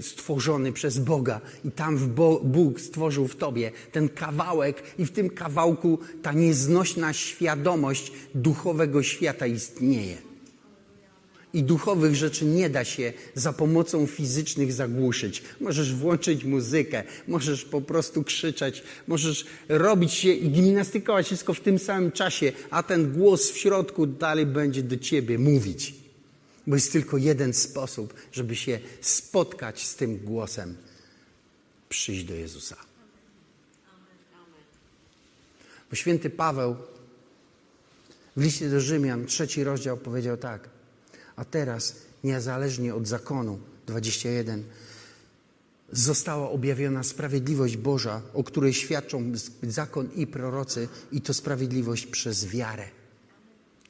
stworzony 0.00 0.72
przez 0.72 0.98
Boga 0.98 1.40
i 1.64 1.70
tam 1.70 1.96
w 1.96 2.08
Bo 2.08 2.40
Bóg 2.44 2.80
stworzył 2.80 3.28
w 3.28 3.36
tobie 3.36 3.72
ten 3.92 4.08
kawałek 4.08 4.82
i 4.98 5.06
w 5.06 5.10
tym 5.10 5.30
kawałku 5.30 5.98
ta 6.22 6.32
nieznośna 6.32 7.12
świadomość 7.12 8.12
duchowego 8.34 9.02
świata 9.02 9.46
istnieje. 9.46 10.16
I 11.54 11.62
duchowych 11.62 12.14
rzeczy 12.14 12.44
nie 12.44 12.70
da 12.70 12.84
się 12.84 13.12
za 13.34 13.52
pomocą 13.52 14.06
fizycznych 14.06 14.72
zagłuszyć. 14.72 15.42
Możesz 15.60 15.94
włączyć 15.94 16.44
muzykę, 16.44 17.02
możesz 17.28 17.64
po 17.64 17.80
prostu 17.80 18.24
krzyczeć, 18.24 18.82
możesz 19.06 19.46
robić 19.68 20.12
się 20.12 20.32
i 20.32 20.50
gimnastykować 20.50 21.26
wszystko 21.26 21.54
w 21.54 21.60
tym 21.60 21.78
samym 21.78 22.12
czasie, 22.12 22.52
a 22.70 22.82
ten 22.82 23.12
głos 23.12 23.50
w 23.50 23.58
środku 23.58 24.06
dalej 24.06 24.46
będzie 24.46 24.82
do 24.82 24.96
ciebie 24.96 25.38
mówić. 25.38 25.94
Bo 26.66 26.74
jest 26.74 26.92
tylko 26.92 27.16
jeden 27.16 27.52
sposób, 27.52 28.14
żeby 28.32 28.56
się 28.56 28.78
spotkać 29.00 29.86
z 29.86 29.96
tym 29.96 30.18
głosem. 30.18 30.76
Przyjść 31.88 32.24
do 32.24 32.34
Jezusa. 32.34 32.76
Bo 35.90 35.96
święty 35.96 36.30
Paweł 36.30 36.76
w 38.36 38.42
liście 38.42 38.70
do 38.70 38.80
Rzymian, 38.80 39.26
trzeci 39.26 39.64
rozdział 39.64 39.96
powiedział 39.96 40.36
tak. 40.36 40.75
A 41.36 41.44
teraz, 41.44 41.96
niezależnie 42.24 42.94
od 42.94 43.08
zakonu, 43.08 43.58
21, 43.86 44.64
została 45.92 46.50
objawiona 46.50 47.02
sprawiedliwość 47.02 47.76
Boża, 47.76 48.22
o 48.34 48.44
której 48.44 48.74
świadczą 48.74 49.32
zakon 49.62 50.08
i 50.16 50.26
prorocy, 50.26 50.88
i 51.12 51.20
to 51.20 51.34
sprawiedliwość 51.34 52.06
przez 52.06 52.46
wiarę 52.46 52.84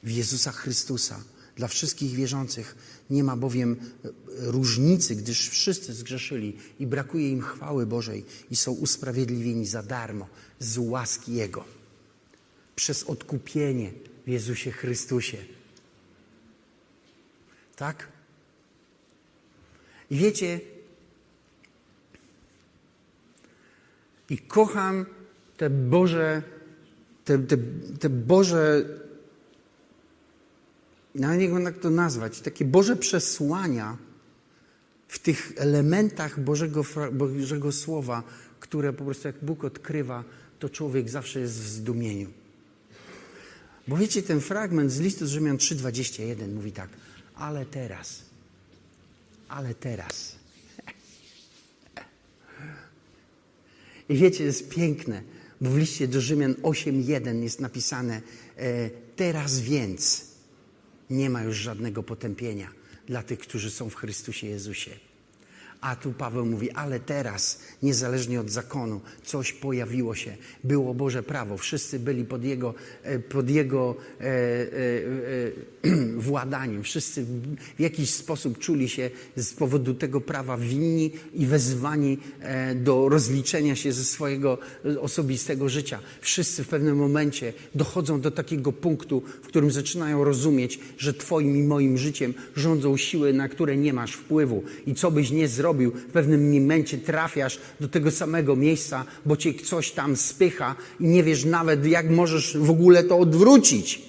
w 0.03 0.11
Jezusa 0.11 0.51
Chrystusa. 0.51 1.23
Dla 1.55 1.67
wszystkich 1.67 2.11
wierzących 2.11 2.75
nie 3.09 3.23
ma 3.23 3.37
bowiem 3.37 3.75
e, 3.75 4.09
różnicy, 4.51 5.15
gdyż 5.15 5.49
wszyscy 5.49 5.93
zgrzeszyli 5.93 6.57
i 6.79 6.87
brakuje 6.87 7.31
im 7.31 7.41
chwały 7.41 7.85
Bożej 7.85 8.25
i 8.51 8.55
są 8.55 8.71
usprawiedliwieni 8.71 9.65
za 9.65 9.83
darmo 9.83 10.27
z 10.59 10.77
łaski 10.77 11.33
Jego 11.33 11.65
przez 12.75 13.03
odkupienie 13.03 13.91
w 14.25 14.29
Jezusie 14.29 14.71
Chrystusie. 14.71 15.37
Tak? 17.77 18.07
I 20.09 20.17
wiecie, 20.17 20.59
i 24.29 24.37
kocham 24.37 25.05
te 25.57 25.69
Boże, 25.69 26.41
te, 27.25 27.37
te, 27.39 27.57
te 27.99 28.09
Boże, 28.09 28.85
no 31.15 31.35
nie 31.35 31.49
wiem 31.49 31.63
jak 31.63 31.77
to 31.79 31.89
nazwać, 31.89 32.41
takie 32.41 32.65
Boże 32.65 32.95
przesłania 32.95 33.97
w 35.07 35.19
tych 35.19 35.53
elementach 35.55 36.39
Bożego, 36.39 36.83
Bożego 37.11 37.71
Słowa, 37.71 38.23
które 38.59 38.93
po 38.93 39.05
prostu 39.05 39.27
jak 39.27 39.35
Bóg 39.41 39.63
odkrywa, 39.63 40.23
to 40.59 40.69
człowiek 40.69 41.09
zawsze 41.09 41.39
jest 41.39 41.61
w 41.61 41.67
zdumieniu. 41.67 42.29
Bo 43.87 43.97
wiecie, 43.97 44.23
ten 44.23 44.41
fragment 44.41 44.91
z 44.91 44.99
listu 44.99 45.27
z 45.27 45.29
Rzymian 45.29 45.57
3,21 45.57 46.53
mówi 46.53 46.71
tak, 46.71 46.89
ale 47.39 47.65
teraz, 47.65 48.21
ale 49.49 49.73
teraz. 49.73 50.35
I 54.09 54.15
wiecie, 54.15 54.43
jest 54.43 54.69
piękne, 54.69 55.21
bo 55.61 55.69
w 55.69 55.77
liście 55.77 56.07
do 56.07 56.21
Rzymian 56.21 56.53
8,1 56.53 57.43
jest 57.43 57.59
napisane, 57.59 58.21
e, 58.57 58.89
teraz 59.15 59.59
więc 59.59 60.25
nie 61.09 61.29
ma 61.29 61.43
już 61.43 61.57
żadnego 61.57 62.03
potępienia 62.03 62.71
dla 63.07 63.23
tych, 63.23 63.39
którzy 63.39 63.71
są 63.71 63.89
w 63.89 63.95
Chrystusie 63.95 64.47
Jezusie. 64.47 64.91
A 65.81 65.95
tu 65.95 66.11
Paweł 66.11 66.45
mówi, 66.45 66.71
ale 66.71 66.99
teraz, 66.99 67.59
niezależnie 67.83 68.41
od 68.41 68.49
zakonu, 68.49 69.01
coś 69.23 69.53
pojawiło 69.53 70.15
się. 70.15 70.37
Było 70.63 70.93
Boże 70.93 71.23
prawo. 71.23 71.57
Wszyscy 71.57 71.99
byli 71.99 72.25
pod 72.25 72.43
Jego, 72.43 72.73
e, 73.03 73.19
pod 73.19 73.49
jego 73.49 73.95
e, 74.19 74.23
e, 74.23 74.27
e, 75.85 76.17
władaniem. 76.29 76.83
Wszyscy 76.83 77.25
w 77.77 77.81
jakiś 77.81 78.09
sposób 78.09 78.57
czuli 78.57 78.89
się 78.89 79.09
z 79.35 79.53
powodu 79.53 79.93
tego 79.93 80.21
prawa 80.21 80.57
winni 80.57 81.11
i 81.33 81.45
wezwani 81.45 82.17
e, 82.41 82.75
do 82.75 83.09
rozliczenia 83.09 83.75
się 83.75 83.91
ze 83.91 84.03
swojego 84.03 84.57
osobistego 85.01 85.69
życia. 85.69 85.99
Wszyscy 86.21 86.63
w 86.63 86.67
pewnym 86.67 86.97
momencie 86.97 87.53
dochodzą 87.75 88.21
do 88.21 88.31
takiego 88.31 88.71
punktu, 88.71 89.21
w 89.41 89.47
którym 89.47 89.71
zaczynają 89.71 90.23
rozumieć, 90.23 90.79
że 90.97 91.13
Twoim 91.13 91.57
i 91.57 91.63
moim 91.63 91.97
życiem 91.97 92.33
rządzą 92.55 92.97
siły, 92.97 93.33
na 93.33 93.49
które 93.49 93.77
nie 93.77 93.93
masz 93.93 94.13
wpływu. 94.13 94.63
I 94.87 94.95
co 94.95 95.11
byś 95.11 95.31
nie 95.31 95.47
zrobił, 95.47 95.66
zrobił, 95.67 95.91
w 95.91 96.11
pewnym 96.11 96.53
momencie 96.53 96.97
trafiasz 96.97 97.59
do 97.79 97.87
tego 97.87 98.11
samego 98.11 98.55
miejsca, 98.55 99.05
bo 99.25 99.37
cię 99.37 99.53
coś 99.53 99.91
tam 99.91 100.15
spycha 100.15 100.75
i 100.99 101.03
nie 101.03 101.23
wiesz 101.23 101.45
nawet, 101.45 101.85
jak 101.85 102.09
możesz 102.09 102.57
w 102.57 102.69
ogóle 102.69 103.03
to 103.03 103.17
odwrócić. 103.17 104.01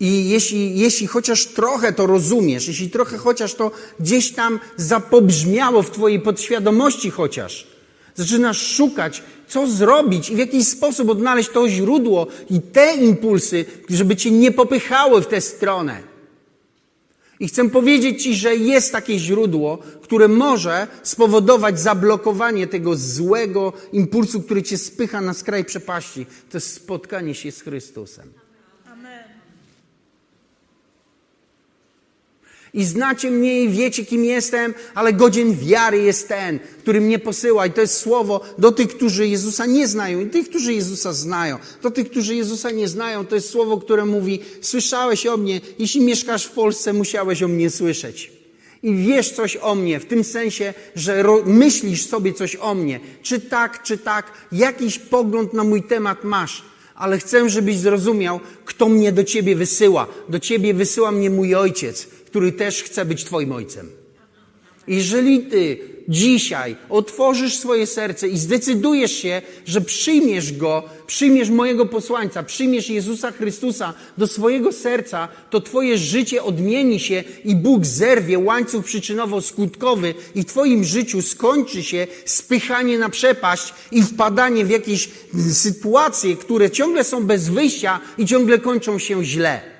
I 0.00 0.28
jeśli, 0.28 0.78
jeśli 0.78 1.06
chociaż 1.06 1.46
trochę 1.46 1.92
to 1.92 2.06
rozumiesz, 2.06 2.68
jeśli 2.68 2.90
trochę 2.90 3.18
chociaż 3.18 3.54
to 3.54 3.70
gdzieś 4.00 4.32
tam 4.32 4.60
zapobrzmiało 4.76 5.82
w 5.82 5.90
Twojej 5.90 6.20
podświadomości 6.20 7.10
chociaż, 7.10 7.66
zaczynasz 8.14 8.66
szukać, 8.76 9.22
co 9.48 9.66
zrobić 9.66 10.30
i 10.30 10.34
w 10.34 10.38
jakiś 10.38 10.68
sposób 10.68 11.10
odnaleźć 11.10 11.50
to 11.50 11.68
źródło 11.68 12.26
i 12.50 12.60
te 12.60 12.96
impulsy, 12.96 13.64
żeby 13.88 14.16
Cię 14.16 14.30
nie 14.30 14.52
popychały 14.52 15.22
w 15.22 15.26
tę 15.26 15.40
stronę 15.40 16.13
i 17.44 17.48
chcę 17.48 17.70
powiedzieć 17.70 18.22
Ci, 18.22 18.34
że 18.34 18.56
jest 18.56 18.92
takie 18.92 19.18
źródło, 19.18 19.78
które 20.02 20.28
może 20.28 20.86
spowodować 21.02 21.80
zablokowanie 21.80 22.66
tego 22.66 22.96
złego 22.96 23.72
impulsu, 23.92 24.42
który 24.42 24.62
Cię 24.62 24.78
spycha 24.78 25.20
na 25.20 25.34
skraj 25.34 25.64
przepaści. 25.64 26.26
To 26.50 26.56
jest 26.56 26.74
spotkanie 26.74 27.34
się 27.34 27.52
z 27.52 27.60
Chrystusem. 27.60 28.43
I 32.74 32.84
znacie 32.84 33.30
mnie 33.30 33.62
i 33.62 33.68
wiecie, 33.68 34.06
kim 34.06 34.24
jestem, 34.24 34.74
ale 34.94 35.12
godzien 35.12 35.56
wiary 35.56 36.02
jest 36.02 36.28
ten, 36.28 36.58
który 36.78 37.00
mnie 37.00 37.18
posyła. 37.18 37.66
I 37.66 37.70
to 37.70 37.80
jest 37.80 37.96
słowo 37.96 38.40
do 38.58 38.72
tych, 38.72 38.88
którzy 38.88 39.28
Jezusa 39.28 39.66
nie 39.66 39.88
znają 39.88 40.20
i 40.20 40.26
tych, 40.26 40.48
którzy 40.48 40.74
Jezusa 40.74 41.12
znają. 41.12 41.58
Do 41.82 41.90
tych, 41.90 42.10
którzy 42.10 42.34
Jezusa 42.34 42.70
nie 42.70 42.88
znają, 42.88 43.26
to 43.26 43.34
jest 43.34 43.50
słowo, 43.50 43.78
które 43.78 44.04
mówi, 44.04 44.40
słyszałeś 44.60 45.26
o 45.26 45.36
mnie, 45.36 45.60
jeśli 45.78 46.00
mieszkasz 46.00 46.44
w 46.44 46.50
Polsce, 46.50 46.92
musiałeś 46.92 47.42
o 47.42 47.48
mnie 47.48 47.70
słyszeć. 47.70 48.32
I 48.82 48.94
wiesz 48.94 49.30
coś 49.30 49.56
o 49.56 49.74
mnie, 49.74 50.00
w 50.00 50.06
tym 50.06 50.24
sensie, 50.24 50.74
że 50.94 51.24
myślisz 51.44 52.06
sobie 52.06 52.32
coś 52.32 52.56
o 52.56 52.74
mnie. 52.74 53.00
Czy 53.22 53.40
tak, 53.40 53.82
czy 53.82 53.98
tak, 53.98 54.32
jakiś 54.52 54.98
pogląd 54.98 55.52
na 55.52 55.64
mój 55.64 55.82
temat 55.82 56.24
masz 56.24 56.62
ale 56.94 57.18
chcę, 57.18 57.50
żebyś 57.50 57.78
zrozumiał, 57.78 58.40
kto 58.64 58.88
mnie 58.88 59.12
do 59.12 59.24
ciebie 59.24 59.56
wysyła. 59.56 60.06
Do 60.28 60.38
ciebie 60.38 60.74
wysyła 60.74 61.12
mnie 61.12 61.30
mój 61.30 61.54
ojciec, 61.54 62.08
który 62.34 62.52
też 62.52 62.82
chce 62.82 63.04
być 63.04 63.24
Twoim 63.24 63.52
Ojcem. 63.52 63.90
Jeżeli 64.88 65.40
Ty 65.40 65.78
dzisiaj 66.08 66.76
otworzysz 66.90 67.58
swoje 67.58 67.86
serce 67.86 68.28
i 68.28 68.38
zdecydujesz 68.38 69.12
się, 69.12 69.42
że 69.66 69.80
przyjmiesz 69.80 70.52
Go, 70.52 70.82
przyjmiesz 71.06 71.50
mojego 71.50 71.86
posłańca, 71.86 72.42
przyjmiesz 72.42 72.90
Jezusa 72.90 73.32
Chrystusa 73.32 73.94
do 74.18 74.26
swojego 74.26 74.72
serca, 74.72 75.28
to 75.50 75.60
Twoje 75.60 75.98
życie 75.98 76.42
odmieni 76.42 77.00
się 77.00 77.24
i 77.44 77.56
Bóg 77.56 77.86
zerwie 77.86 78.38
łańcuch 78.38 78.84
przyczynowo-skutkowy 78.84 80.14
i 80.34 80.42
w 80.42 80.46
Twoim 80.46 80.84
życiu 80.84 81.22
skończy 81.22 81.82
się 81.82 82.06
spychanie 82.24 82.98
na 82.98 83.08
przepaść 83.08 83.74
i 83.92 84.02
wpadanie 84.02 84.64
w 84.64 84.70
jakieś 84.70 85.08
sytuacje, 85.52 86.36
które 86.36 86.70
ciągle 86.70 87.04
są 87.04 87.24
bez 87.24 87.48
wyjścia 87.48 88.00
i 88.18 88.26
ciągle 88.26 88.58
kończą 88.58 88.98
się 88.98 89.24
źle. 89.24 89.73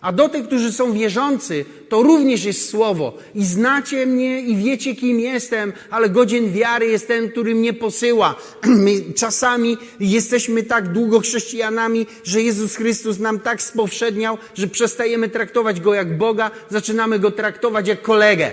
A 0.00 0.12
do 0.12 0.28
tych, 0.28 0.46
którzy 0.46 0.72
są 0.72 0.92
wierzący, 0.92 1.64
to 1.88 2.02
również 2.02 2.44
jest 2.44 2.70
słowo. 2.70 3.18
I 3.34 3.44
znacie 3.44 4.06
mnie 4.06 4.40
i 4.40 4.56
wiecie, 4.56 4.94
kim 4.94 5.20
jestem, 5.20 5.72
ale 5.90 6.08
godzien 6.08 6.52
wiary 6.52 6.86
jest 6.86 7.08
ten, 7.08 7.30
który 7.30 7.54
mnie 7.54 7.72
posyła. 7.72 8.34
My 8.66 8.92
czasami 9.16 9.76
jesteśmy 10.00 10.62
tak 10.62 10.92
długo 10.92 11.20
chrześcijanami, 11.20 12.06
że 12.24 12.42
Jezus 12.42 12.76
Chrystus 12.76 13.18
nam 13.18 13.40
tak 13.40 13.62
spowszedniał, 13.62 14.38
że 14.54 14.66
przestajemy 14.66 15.28
traktować 15.28 15.80
Go 15.80 15.94
jak 15.94 16.18
Boga, 16.18 16.50
zaczynamy 16.70 17.18
Go 17.18 17.30
traktować 17.30 17.88
jak 17.88 18.02
kolegę. 18.02 18.52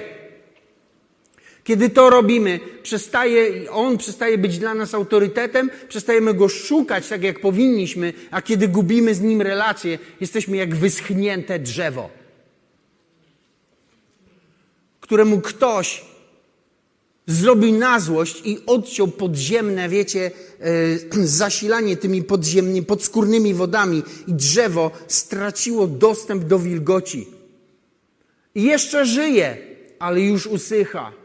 Kiedy 1.66 1.90
to 1.90 2.10
robimy, 2.10 2.60
przestaje, 2.84 3.72
on 3.72 3.98
przestaje 3.98 4.38
być 4.38 4.60
dla 4.60 4.74
nas 4.74 4.94
autorytetem, 4.94 5.70
przestajemy 5.90 6.34
go 6.34 6.50
szukać 6.50 7.08
tak, 7.08 7.24
jak 7.24 7.40
powinniśmy, 7.40 8.14
a 8.32 8.42
kiedy 8.42 8.68
gubimy 8.68 9.16
z 9.16 9.22
nim 9.22 9.42
relacje, 9.42 10.00
jesteśmy 10.22 10.58
jak 10.58 10.76
wyschnięte 10.76 11.60
drzewo, 11.60 12.10
któremu 15.00 15.42
ktoś 15.42 16.06
zrobił 17.28 17.78
na 17.78 18.00
złość 18.00 18.42
i 18.46 18.60
odciął 18.66 19.08
podziemne, 19.08 19.90
wiecie, 19.90 20.32
e, 20.60 21.28
zasilanie 21.44 21.98
tymi 21.98 22.24
podziemnymi, 22.24 22.86
podskórnymi 22.86 23.54
wodami 23.54 24.04
i 24.28 24.34
drzewo 24.34 24.92
straciło 25.08 25.88
dostęp 25.88 26.44
do 26.44 26.60
wilgoci. 26.60 27.28
I 28.56 28.64
jeszcze 28.64 29.06
żyje, 29.06 29.58
ale 30.00 30.22
już 30.22 30.48
usycha. 30.48 31.25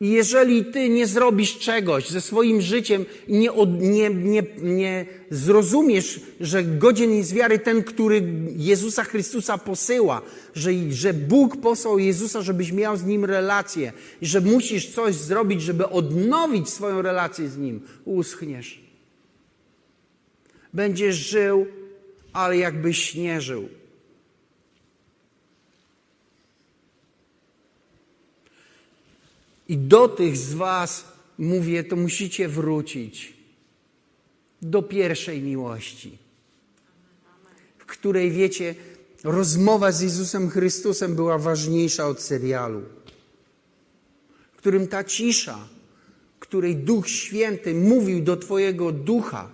I 0.00 0.10
jeżeli 0.10 0.64
ty 0.64 0.88
nie 0.88 1.06
zrobisz 1.06 1.58
czegoś 1.58 2.08
ze 2.08 2.20
swoim 2.20 2.60
życiem 2.60 3.04
nie, 3.28 3.50
nie, 3.80 4.10
nie, 4.10 4.42
nie 4.62 5.06
zrozumiesz, 5.30 6.20
że 6.40 6.64
godzien 6.64 7.14
jest 7.14 7.34
wiary 7.34 7.58
ten, 7.58 7.82
który 7.82 8.22
Jezusa 8.56 9.04
Chrystusa 9.04 9.58
posyła, 9.58 10.22
że, 10.54 10.70
że 10.90 11.14
Bóg 11.14 11.56
posłał 11.56 11.98
Jezusa, 11.98 12.42
żebyś 12.42 12.72
miał 12.72 12.96
z 12.96 13.04
Nim 13.04 13.24
relację 13.24 13.92
i 14.20 14.26
że 14.26 14.40
musisz 14.40 14.90
coś 14.90 15.14
zrobić, 15.14 15.62
żeby 15.62 15.88
odnowić 15.88 16.68
swoją 16.68 17.02
relację 17.02 17.48
z 17.48 17.56
Nim, 17.56 17.80
uschniesz. 18.04 18.80
Będziesz 20.72 21.16
żył, 21.16 21.66
ale 22.32 22.56
jakbyś 22.56 23.14
nie 23.14 23.40
żył. 23.40 23.68
I 29.68 29.78
do 29.78 30.08
tych 30.08 30.36
z 30.36 30.54
Was 30.54 31.04
mówię, 31.38 31.84
to 31.84 31.96
musicie 31.96 32.48
wrócić 32.48 33.32
do 34.62 34.82
pierwszej 34.82 35.42
miłości. 35.42 36.18
w 37.78 37.86
której, 37.86 38.30
wiecie, 38.30 38.74
rozmowa 39.24 39.92
z 39.92 40.00
Jezusem 40.00 40.50
Chrystusem 40.50 41.16
była 41.16 41.38
ważniejsza 41.38 42.06
od 42.06 42.20
serialu, 42.20 42.82
w 44.52 44.56
którym 44.56 44.88
ta 44.88 45.04
cisza, 45.04 45.58
której 46.54 46.76
Duch 46.76 47.08
Święty 47.08 47.74
mówił 47.74 48.22
do 48.22 48.36
Twojego 48.36 48.92
ducha, 48.92 49.50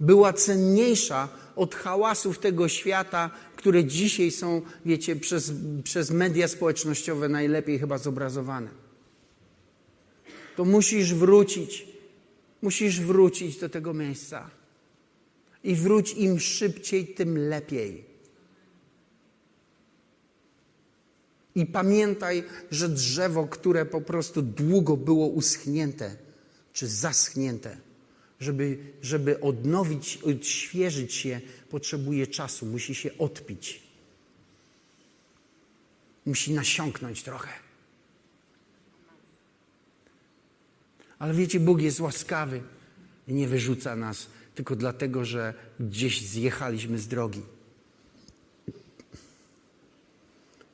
była 0.00 0.32
cenniejsza 0.32 1.28
od 1.56 1.74
hałasów 1.74 2.38
tego 2.38 2.68
świata, 2.68 3.30
które 3.56 3.84
dzisiaj 3.84 4.30
są, 4.30 4.62
wiecie, 4.84 5.16
przez, 5.16 5.52
przez 5.84 6.10
media 6.10 6.48
społecznościowe 6.48 7.28
najlepiej 7.28 7.78
chyba 7.78 7.98
zobrazowane. 7.98 8.81
To 10.56 10.64
musisz 10.64 11.14
wrócić, 11.14 11.86
musisz 12.62 13.00
wrócić 13.00 13.58
do 13.58 13.68
tego 13.68 13.94
miejsca. 13.94 14.50
I 15.64 15.74
wróć 15.74 16.12
im 16.12 16.40
szybciej, 16.40 17.06
tym 17.06 17.38
lepiej. 17.48 18.04
I 21.54 21.66
pamiętaj, 21.66 22.44
że 22.70 22.88
drzewo, 22.88 23.46
które 23.46 23.86
po 23.86 24.00
prostu 24.00 24.42
długo 24.42 24.96
było 24.96 25.26
uschnięte 25.26 26.16
czy 26.72 26.88
zaschnięte, 26.88 27.76
żeby, 28.40 28.78
żeby 29.02 29.40
odnowić, 29.40 30.16
odświeżyć 30.16 31.14
się, 31.14 31.40
potrzebuje 31.70 32.26
czasu, 32.26 32.66
musi 32.66 32.94
się 32.94 33.18
odpić. 33.18 33.82
Musi 36.26 36.52
nasiąknąć 36.52 37.22
trochę. 37.22 37.71
Ale 41.22 41.34
wiecie, 41.34 41.60
Bóg 41.60 41.80
jest 41.80 42.00
łaskawy 42.00 42.62
i 43.28 43.34
nie 43.34 43.48
wyrzuca 43.48 43.96
nas 43.96 44.26
tylko 44.54 44.76
dlatego, 44.76 45.24
że 45.24 45.54
gdzieś 45.80 46.28
zjechaliśmy 46.28 46.98
z 46.98 47.08
drogi. 47.08 47.42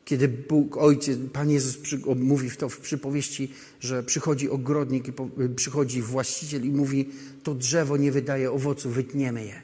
Kiedy 0.04 0.28
Bóg, 0.28 0.76
Ojciec, 0.76 1.18
Pan 1.32 1.50
Jezus 1.50 1.78
mówi 2.16 2.50
to 2.50 2.68
w 2.68 2.78
przypowieści, 2.78 3.52
że 3.80 4.02
przychodzi 4.02 4.50
ogrodnik 4.50 5.08
i 5.08 5.12
po, 5.12 5.28
przychodzi 5.56 6.02
właściciel 6.02 6.64
i 6.66 6.70
mówi, 6.70 7.08
to 7.42 7.54
drzewo 7.54 7.96
nie 7.96 8.12
wydaje 8.12 8.52
owocu, 8.52 8.90
wytniemy 8.90 9.44
je. 9.44 9.62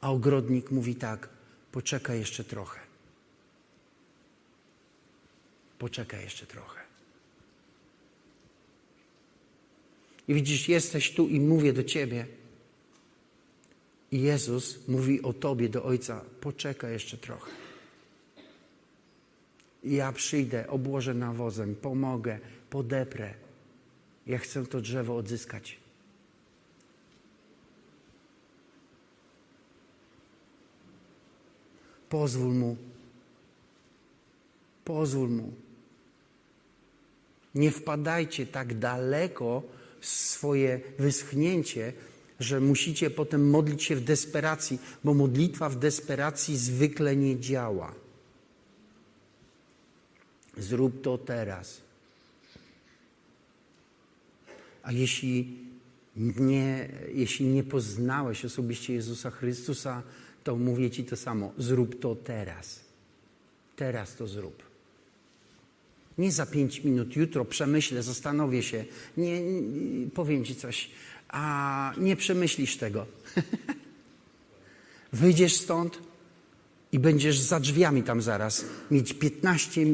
A 0.00 0.10
ogrodnik 0.10 0.70
mówi 0.70 0.94
tak, 0.94 1.28
poczekaj 1.72 2.18
jeszcze 2.18 2.44
trochę. 2.44 2.80
Poczekaj 5.78 6.24
jeszcze 6.24 6.46
trochę. 6.46 6.87
I 10.28 10.34
widzisz, 10.34 10.68
jesteś 10.68 11.14
tu 11.14 11.28
i 11.28 11.40
mówię 11.40 11.72
do 11.72 11.84
ciebie. 11.84 12.26
I 14.10 14.20
Jezus 14.20 14.88
mówi 14.88 15.22
o 15.22 15.32
tobie 15.32 15.68
do 15.68 15.84
Ojca, 15.84 16.24
poczekaj 16.40 16.92
jeszcze 16.92 17.16
trochę. 17.16 17.50
Ja 19.84 20.12
przyjdę, 20.12 20.68
obłożę 20.68 21.14
nawozem, 21.14 21.74
pomogę, 21.74 22.38
podeprę. 22.70 23.34
Ja 24.26 24.38
chcę 24.38 24.66
to 24.66 24.80
drzewo 24.80 25.16
odzyskać. 25.16 25.76
Pozwól 32.08 32.54
mu. 32.54 32.76
Pozwól 34.84 35.28
mu. 35.28 35.52
Nie 37.54 37.70
wpadajcie 37.70 38.46
tak 38.46 38.78
daleko 38.78 39.62
swoje 40.00 40.80
wyschnięcie, 40.98 41.92
że 42.40 42.60
musicie 42.60 43.10
potem 43.10 43.50
modlić 43.50 43.82
się 43.82 43.96
w 43.96 44.04
desperacji, 44.04 44.78
bo 45.04 45.14
modlitwa 45.14 45.68
w 45.68 45.78
desperacji 45.78 46.56
zwykle 46.56 47.16
nie 47.16 47.40
działa. 47.40 47.94
Zrób 50.56 51.02
to 51.02 51.18
teraz. 51.18 51.80
A 54.82 54.92
jeśli 54.92 55.58
nie, 56.16 56.88
jeśli 57.14 57.46
nie 57.46 57.64
poznałeś 57.64 58.44
osobiście 58.44 58.94
Jezusa 58.94 59.30
Chrystusa, 59.30 60.02
to 60.44 60.56
mówię 60.56 60.90
Ci 60.90 61.04
to 61.04 61.16
samo. 61.16 61.52
Zrób 61.58 62.00
to 62.00 62.14
teraz. 62.14 62.80
Teraz 63.76 64.16
to 64.16 64.26
zrób. 64.26 64.67
Nie 66.18 66.32
za 66.32 66.46
pięć 66.46 66.84
minut, 66.84 67.16
jutro 67.16 67.44
przemyślę, 67.44 68.02
zastanowię 68.02 68.62
się. 68.62 68.84
Nie, 69.16 69.40
nie 69.40 70.10
powiem 70.10 70.44
Ci 70.44 70.56
coś, 70.56 70.90
a 71.28 71.94
nie 71.98 72.16
przemyślisz 72.16 72.76
tego. 72.76 73.06
Wyjdziesz 75.12 75.56
stąd 75.56 75.98
i 76.92 76.98
będziesz 76.98 77.40
za 77.40 77.60
drzwiami 77.60 78.02
tam 78.02 78.22
zaraz 78.22 78.64
mieć 78.90 79.12
15, 79.12 79.86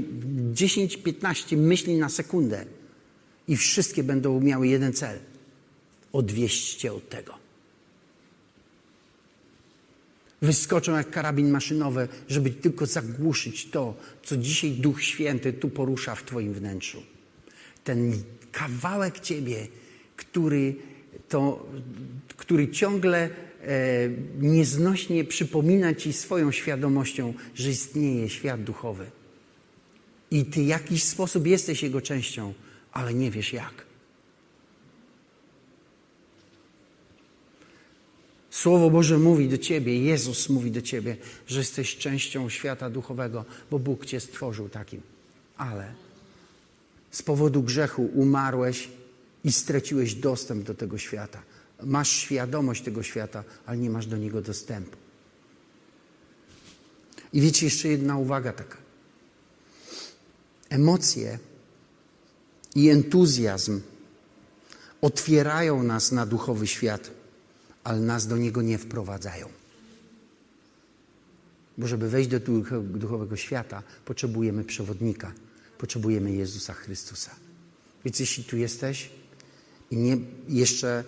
10-15 0.55 1.57
myśli 1.57 1.95
na 1.95 2.09
sekundę 2.09 2.65
i 3.49 3.57
wszystkie 3.57 4.05
będą 4.05 4.41
miały 4.41 4.69
jeden 4.69 4.93
cel. 4.93 5.19
Odwieźć 6.13 6.75
cię 6.75 6.93
od 6.93 7.09
tego. 7.09 7.44
Wyskoczą 10.43 10.97
jak 10.97 11.11
karabin 11.11 11.51
maszynowy, 11.51 12.09
żeby 12.29 12.51
tylko 12.51 12.87
zagłuszyć 12.87 13.71
to, 13.71 13.95
co 14.23 14.37
dzisiaj 14.37 14.71
Duch 14.71 15.03
Święty 15.03 15.53
tu 15.53 15.69
porusza 15.69 16.15
w 16.15 16.23
Twoim 16.23 16.53
wnętrzu. 16.53 17.03
Ten 17.85 18.13
kawałek 18.53 19.21
Ciebie, 19.21 19.69
który, 20.17 20.75
to, 21.29 21.67
który 22.37 22.69
ciągle 22.69 23.19
e, 23.23 23.31
nieznośnie 24.41 25.25
przypomina 25.25 25.95
Ci 25.95 26.13
swoją 26.13 26.53
świadomością, 26.53 27.35
że 27.55 27.71
istnieje 27.71 28.29
świat 28.29 28.63
duchowy. 28.63 29.07
I 30.31 30.45
Ty 30.45 30.61
w 30.61 30.67
jakiś 30.67 31.03
sposób 31.03 31.47
jesteś 31.47 31.83
jego 31.83 32.01
częścią, 32.01 32.55
ale 32.93 33.15
nie 33.15 33.31
wiesz 33.31 33.53
jak. 33.53 33.94
Słowo 38.55 38.91
Boże 38.91 39.19
mówi 39.19 39.49
do 39.49 39.59
Ciebie, 39.59 40.01
Jezus 40.01 40.49
mówi 40.49 40.71
do 40.71 40.83
Ciebie, 40.83 41.17
że 41.47 41.59
jesteś 41.59 41.97
częścią 41.97 42.49
świata 42.49 42.91
duchowego, 42.91 43.45
bo 43.71 43.79
Bóg 43.79 44.07
Cię 44.07 44.21
stworzył 44.21 44.69
takim. 44.69 45.01
Ale 45.57 45.95
z 47.11 47.23
powodu 47.23 47.63
grzechu 47.63 48.11
umarłeś 48.15 48.89
i 49.45 49.53
straciłeś 49.53 50.15
dostęp 50.15 50.65
do 50.65 50.75
tego 50.75 50.99
świata. 50.99 51.43
Masz 51.83 52.09
świadomość 52.09 52.83
tego 52.83 53.03
świata, 53.03 53.45
ale 53.67 53.79
nie 53.79 53.91
masz 53.91 54.07
do 54.07 54.17
niego 54.17 54.43
dostępu. 54.43 54.97
I 57.33 57.41
wiecie, 57.41 57.67
jeszcze 57.67 57.89
jedna 57.89 58.19
uwaga 58.19 58.53
taka. 58.53 58.77
Emocje 60.69 61.39
i 62.75 62.89
entuzjazm 62.89 63.81
otwierają 65.01 65.83
nas 65.83 66.13
na 66.13 66.27
duchowy 66.27 66.67
świat 66.67 67.14
ale 67.85 68.01
nas 68.01 68.27
do 68.27 68.37
niego 68.37 68.63
nie 68.63 68.79
wprowadzają. 68.79 69.49
Bo 71.79 71.87
żeby 71.87 72.09
wejść 72.09 72.31
do 72.31 72.41
duchowego 72.85 73.37
świata, 73.37 73.83
potrzebujemy 74.05 74.65
przewodnika, 74.65 75.33
potrzebujemy 75.79 76.33
Jezusa 76.33 76.73
Chrystusa. 76.73 77.31
Więc 78.05 78.21
jeśli 78.21 78.45
tu 78.45 78.57
jesteś 78.57 79.11
i 79.91 79.97
nie, 79.97 80.17
jeszcze 80.49 81.05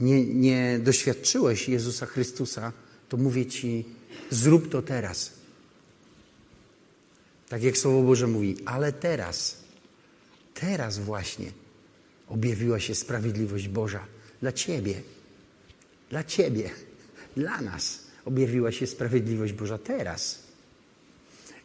nie, 0.00 0.24
nie 0.24 0.78
doświadczyłeś 0.78 1.68
Jezusa 1.68 2.06
Chrystusa, 2.06 2.72
to 3.08 3.16
mówię 3.16 3.46
Ci, 3.46 3.84
zrób 4.30 4.68
to 4.68 4.82
teraz. 4.82 5.32
Tak 7.48 7.62
jak 7.62 7.78
Słowo 7.78 8.02
Boże 8.02 8.26
mówi, 8.26 8.56
ale 8.64 8.92
teraz, 8.92 9.56
teraz 10.54 10.98
właśnie 10.98 11.52
objawiła 12.28 12.80
się 12.80 12.94
sprawiedliwość 12.94 13.68
Boża 13.68 14.06
dla 14.40 14.52
Ciebie 14.52 15.02
dla 16.10 16.24
Ciebie, 16.24 16.70
dla 17.36 17.60
nas 17.60 18.08
objawiła 18.24 18.72
się 18.72 18.86
sprawiedliwość 18.86 19.52
Boża 19.52 19.78
teraz. 19.78 20.38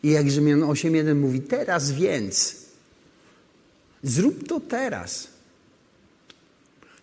I 0.04 0.10
jak 0.10 0.32
Rzymian 0.32 0.60
8.1 0.62 1.16
mówi, 1.16 1.42
teraz 1.42 1.92
więc. 1.92 2.56
Zrób 4.04 4.48
to 4.48 4.60
teraz. 4.60 5.28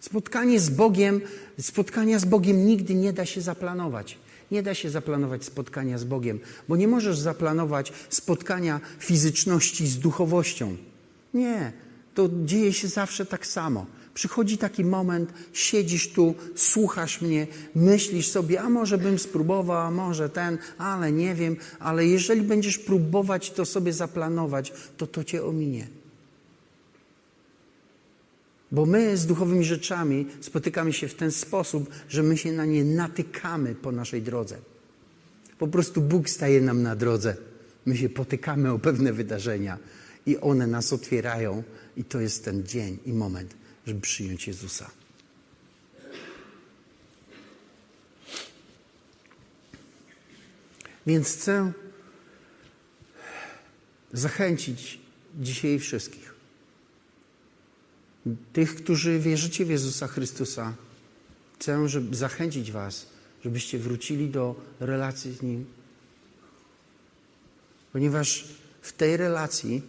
Spotkanie 0.01 0.61
z 0.61 0.71
Bogiem, 0.71 1.21
spotkania 1.61 2.19
z 2.19 2.25
Bogiem 2.25 2.67
nigdy 2.67 2.95
nie 2.95 3.13
da 3.13 3.27
się 3.27 3.41
zaplanować. 3.41 4.19
Nie 4.51 4.63
da 4.63 4.75
się 4.75 4.91
zaplanować 4.91 5.45
spotkania 5.45 5.99
z 5.99 6.05
Bogiem, 6.05 6.41
bo 6.69 6.77
nie 6.77 6.89
możesz 6.89 7.19
zaplanować 7.19 7.93
spotkania 8.09 8.81
fizyczności 8.99 9.87
z 9.87 9.99
duchowością. 9.99 10.77
Nie, 11.35 11.73
to 12.15 12.29
dzieje 12.45 12.73
się 12.73 12.89
zawsze 12.89 13.27
tak 13.27 13.47
samo. 13.47 13.87
Przychodzi 14.15 14.59
taki 14.59 14.85
moment, 14.85 15.33
siedzisz 15.53 16.09
tu, 16.09 16.35
słuchasz 16.55 17.21
mnie, 17.21 17.47
myślisz 17.75 18.29
sobie, 18.29 18.61
a 18.61 18.71
może 18.71 18.99
bym 18.99 19.19
spróbował, 19.19 19.79
a 19.79 19.91
może 19.91 20.29
ten, 20.29 20.59
ale 20.79 21.13
nie 21.13 21.35
wiem, 21.35 21.57
ale 21.79 22.07
jeżeli 22.07 22.43
będziesz 22.43 22.79
próbować 22.79 23.51
to 23.51 23.65
sobie 23.65 23.93
zaplanować, 23.93 24.73
to 24.97 25.07
to 25.07 25.25
cię 25.25 25.45
ominie. 25.45 25.87
Bo 28.73 28.87
my 28.87 29.17
z 29.17 29.27
duchowymi 29.27 29.65
rzeczami 29.65 30.27
spotykamy 30.41 30.93
się 30.93 31.09
w 31.09 31.15
ten 31.15 31.33
sposób, 31.33 31.91
że 32.09 32.23
my 32.23 32.37
się 32.37 32.53
na 32.53 32.65
nie 32.65 32.85
natykamy 32.85 33.75
po 33.75 33.93
naszej 33.93 34.23
drodze. 34.23 34.57
Po 35.59 35.69
prostu 35.69 36.01
Bóg 36.01 36.29
staje 36.29 36.61
nam 36.61 36.83
na 36.83 36.97
drodze. 36.97 37.37
My 37.87 37.97
się 37.97 38.09
potykamy 38.09 38.73
o 38.73 38.79
pewne 38.79 39.13
wydarzenia 39.13 39.79
i 40.27 40.37
one 40.37 40.67
nas 40.67 40.93
otwierają, 40.93 41.63
i 41.97 42.05
to 42.05 42.21
jest 42.21 42.45
ten 42.45 42.67
dzień 42.67 42.99
i 43.07 43.13
moment, 43.13 43.55
żeby 43.91 44.01
przyjąć 44.01 44.47
Jezusa. 44.47 44.91
Więc 51.07 51.33
chcę 51.33 51.73
zachęcić 54.13 54.99
dzisiaj 55.41 55.79
wszystkich. 55.79 56.35
Tych, 58.53 58.77
którzy 58.77 59.19
wierzycie 59.19 59.65
w 59.65 59.71
Jezusa 59.71 60.07
Chrystusa, 60.07 60.75
chcę 61.59 61.89
żeby 61.89 62.17
zachęcić 62.17 62.73
Was, 62.73 63.07
żebyście 63.45 63.79
wrócili 63.79 64.29
do 64.29 64.55
relacji 64.81 65.33
z 65.33 65.43
Nim. 65.43 65.67
Ponieważ 67.93 68.45
w 68.83 68.93
tej 68.93 69.17
relacji, 69.17 69.83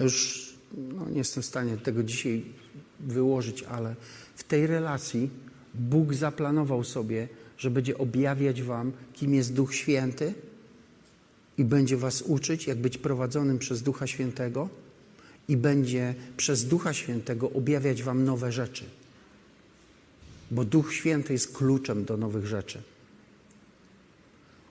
już 0.00 0.47
no, 0.76 1.08
nie 1.08 1.18
jestem 1.18 1.42
w 1.42 1.46
stanie 1.46 1.76
tego 1.76 2.02
dzisiaj 2.02 2.44
wyłożyć, 3.00 3.62
ale 3.62 3.94
w 4.34 4.44
tej 4.44 4.66
relacji 4.66 5.30
Bóg 5.74 6.14
zaplanował 6.14 6.84
sobie, 6.84 7.28
że 7.58 7.70
będzie 7.70 7.98
objawiać 7.98 8.62
Wam, 8.62 8.92
kim 9.12 9.34
jest 9.34 9.52
Duch 9.52 9.74
Święty 9.74 10.34
i 11.58 11.64
będzie 11.64 11.96
Was 11.96 12.22
uczyć, 12.22 12.66
jak 12.66 12.78
być 12.78 12.98
prowadzonym 12.98 13.58
przez 13.58 13.82
Ducha 13.82 14.06
Świętego 14.06 14.68
i 15.48 15.56
będzie 15.56 16.14
przez 16.36 16.64
Ducha 16.64 16.92
Świętego 16.92 17.50
objawiać 17.50 18.02
Wam 18.02 18.24
nowe 18.24 18.52
rzeczy. 18.52 18.84
Bo 20.50 20.64
Duch 20.64 20.94
Święty 20.94 21.32
jest 21.32 21.56
kluczem 21.56 22.04
do 22.04 22.16
nowych 22.16 22.46
rzeczy. 22.46 22.82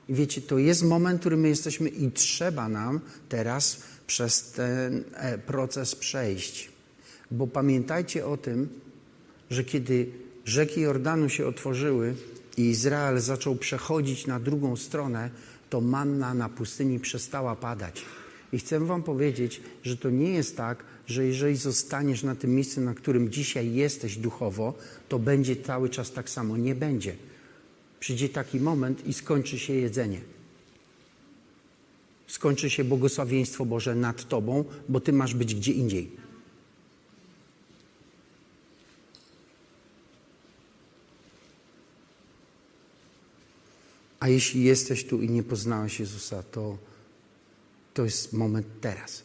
I 0.10 0.14
wiecie, 0.14 0.42
to 0.42 0.58
jest 0.58 0.84
moment, 0.84 1.18
w 1.18 1.20
którym 1.20 1.40
my 1.40 1.50
jesteśmy 1.50 1.90
i 1.90 2.12
trzeba 2.12 2.70
nam 2.70 3.00
teraz 3.30 3.82
przez 4.08 4.52
ten 4.52 5.04
e, 5.14 5.38
proces 5.38 5.96
przejść. 5.96 6.70
Bo 7.32 7.48
pamiętajcie 7.48 8.26
o 8.26 8.38
tym, 8.38 8.70
że 9.50 9.64
kiedy 9.64 10.12
rzeki 10.46 10.82
Jordanu 10.82 11.30
się 11.30 11.48
otworzyły 11.48 12.16
i 12.58 12.62
Izrael 12.62 13.20
zaczął 13.20 13.56
przechodzić 13.56 14.28
na 14.28 14.40
drugą 14.40 14.76
stronę, 14.76 15.30
to 15.70 15.82
manna 15.82 16.34
na 16.34 16.50
pustyni 16.50 17.00
przestała 17.00 17.56
padać. 17.56 18.06
I 18.54 18.60
chcę 18.60 18.80
Wam 18.80 19.04
powiedzieć, 19.04 19.62
że 19.84 19.98
to 19.98 20.10
nie 20.10 20.34
jest 20.34 20.58
tak, 20.58 20.84
że 21.08 21.26
jeżeli 21.26 21.56
zostaniesz 21.56 22.24
na 22.24 22.36
tym 22.36 22.56
miejscu, 22.56 22.82
na 22.82 22.94
którym 22.94 23.30
dzisiaj 23.30 23.74
jesteś 23.74 24.18
duchowo, 24.18 24.74
to 25.10 25.20
będzie 25.20 25.56
cały 25.56 25.90
czas 25.90 26.12
tak 26.12 26.30
samo. 26.30 26.58
Nie 26.58 26.76
będzie. 26.76 27.16
Przyjdzie 28.00 28.30
taki 28.30 28.60
moment 28.60 29.08
i 29.08 29.14
skończy 29.14 29.60
się 29.60 29.74
jedzenie. 29.74 30.22
Skończy 32.28 32.70
się 32.70 32.84
błogosławieństwo 32.84 33.66
Boże 33.66 33.96
nad 33.96 34.28
Tobą, 34.28 34.66
bo 34.90 35.00
Ty 35.00 35.14
masz 35.14 35.34
być 35.34 35.56
gdzie 35.56 35.72
indziej. 35.72 36.12
A 44.20 44.30
jeśli 44.30 44.64
jesteś 44.64 45.06
tu 45.06 45.22
i 45.22 45.30
nie 45.30 45.44
poznałeś 45.44 46.00
Jezusa, 46.00 46.44
to 46.44 46.78
to 47.98 48.06
jest 48.06 48.34
moment 48.34 48.68
teraz. 48.82 49.24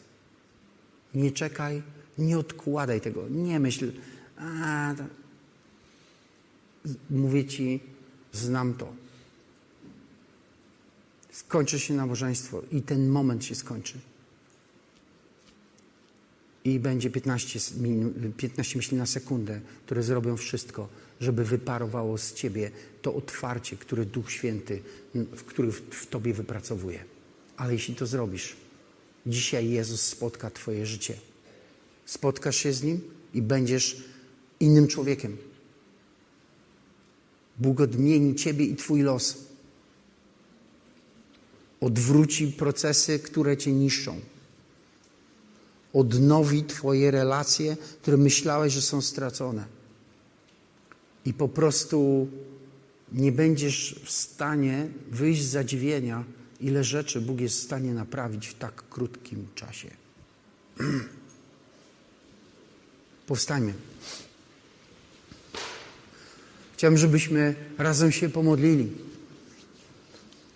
Nie 1.13 1.31
czekaj, 1.31 1.81
nie 2.17 2.37
odkładaj 2.37 3.01
tego, 3.01 3.29
nie 3.29 3.59
myśl, 3.59 3.91
a, 4.37 4.93
mówię 7.09 7.45
Ci, 7.45 7.79
znam 8.31 8.73
to. 8.73 8.93
Skończy 11.33 11.79
się 11.79 11.93
nabożeństwo 11.93 12.61
i 12.71 12.81
ten 12.81 13.07
moment 13.07 13.45
się 13.45 13.55
skończy. 13.55 13.97
I 16.63 16.79
będzie 16.79 17.09
15, 17.09 17.59
minut, 17.77 18.13
15 18.37 18.77
myśli 18.77 18.97
na 18.97 19.05
sekundę, 19.05 19.61
które 19.85 20.03
zrobią 20.03 20.37
wszystko, 20.37 20.89
żeby 21.21 21.45
wyparowało 21.45 22.17
z 22.17 22.33
Ciebie 22.33 22.71
to 23.01 23.15
otwarcie, 23.15 23.77
które 23.77 24.05
Duch 24.05 24.31
Święty, 24.31 24.81
w 25.15 25.43
który 25.43 25.71
w 25.71 26.07
Tobie 26.07 26.33
wypracowuje. 26.33 27.05
Ale 27.57 27.73
jeśli 27.73 27.95
to 27.95 28.05
zrobisz, 28.05 28.55
dzisiaj 29.25 29.69
Jezus 29.69 30.01
spotka 30.01 30.49
Twoje 30.49 30.85
życie. 30.85 31.17
Spotkasz 32.05 32.55
się 32.55 32.73
z 32.73 32.83
Nim 32.83 33.01
i 33.33 33.41
będziesz 33.41 34.03
innym 34.59 34.87
człowiekiem. 34.87 35.37
Bóg 37.59 37.81
odmieni 37.81 38.35
Ciebie 38.35 38.65
i 38.65 38.75
Twój 38.75 39.01
los. 39.01 39.52
Odwróci 41.83 42.47
procesy, 42.47 43.19
które 43.19 43.57
Cię 43.57 43.71
niszczą. 43.71 44.19
Odnowi 45.93 46.63
Twoje 46.63 47.11
relacje, 47.11 47.77
które 48.01 48.17
myślałeś, 48.17 48.73
że 48.73 48.81
są 48.81 49.01
stracone. 49.01 49.65
I 51.25 51.33
po 51.33 51.47
prostu 51.47 52.27
nie 53.11 53.31
będziesz 53.31 53.99
w 54.03 54.11
stanie 54.11 54.87
wyjść 55.11 55.43
z 55.43 55.49
zadziwienia, 55.49 56.23
ile 56.61 56.83
rzeczy 56.83 57.21
Bóg 57.21 57.41
jest 57.41 57.59
w 57.59 57.63
stanie 57.63 57.93
naprawić 57.93 58.47
w 58.47 58.53
tak 58.53 58.83
krótkim 58.89 59.47
czasie. 59.55 59.89
Powstańmy. 63.27 63.73
Chciałem, 66.73 66.97
żebyśmy 66.97 67.55
razem 67.77 68.11
się 68.11 68.29
pomodlili. 68.29 68.91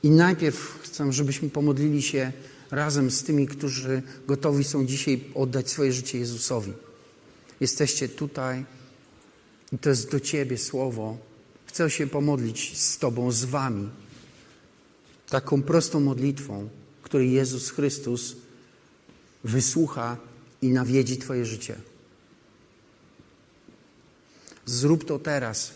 I 0.03 0.09
najpierw 0.09 0.76
chcę, 0.97 1.13
żebyśmy 1.13 1.49
pomodlili 1.49 2.01
się 2.01 2.31
razem 2.71 3.11
z 3.11 3.23
tymi, 3.23 3.47
którzy 3.47 4.01
gotowi 4.27 4.63
są 4.63 4.85
dzisiaj 4.85 5.23
oddać 5.35 5.69
swoje 5.69 5.93
życie 5.93 6.19
Jezusowi. 6.19 6.73
Jesteście 7.59 8.09
tutaj 8.09 8.65
i 9.71 9.77
to 9.77 9.89
jest 9.89 10.11
do 10.11 10.19
Ciebie 10.19 10.57
słowo. 10.57 11.17
Chcę 11.65 11.89
się 11.89 12.07
pomodlić 12.07 12.77
z 12.77 12.97
Tobą, 12.97 13.31
z 13.31 13.45
Wami. 13.45 13.89
Taką 15.29 15.61
prostą 15.61 15.99
modlitwą, 15.99 16.69
której 17.01 17.31
Jezus 17.31 17.69
Chrystus 17.69 18.35
wysłucha 19.43 20.17
i 20.61 20.69
nawiedzi 20.69 21.17
Twoje 21.17 21.45
życie. 21.45 21.75
Zrób 24.65 25.05
to 25.05 25.19
teraz 25.19 25.73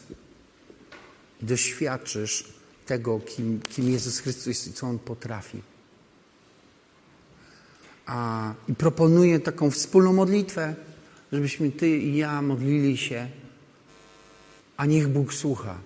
i 1.41 1.45
doświadczysz 1.45 2.60
tego, 2.85 3.19
kim, 3.19 3.61
kim 3.61 3.89
Jezus 3.89 4.19
Chrystus 4.19 4.67
i 4.67 4.73
co 4.73 4.87
On 4.87 4.99
potrafi. 4.99 5.61
A, 8.05 8.53
I 8.67 8.75
proponuję 8.75 9.39
taką 9.39 9.71
wspólną 9.71 10.13
modlitwę, 10.13 10.75
żebyśmy 11.31 11.71
Ty 11.71 11.97
i 11.97 12.17
ja 12.17 12.41
modlili 12.41 12.97
się, 12.97 13.29
a 14.77 14.85
niech 14.85 15.07
Bóg 15.07 15.33
słucha. 15.33 15.77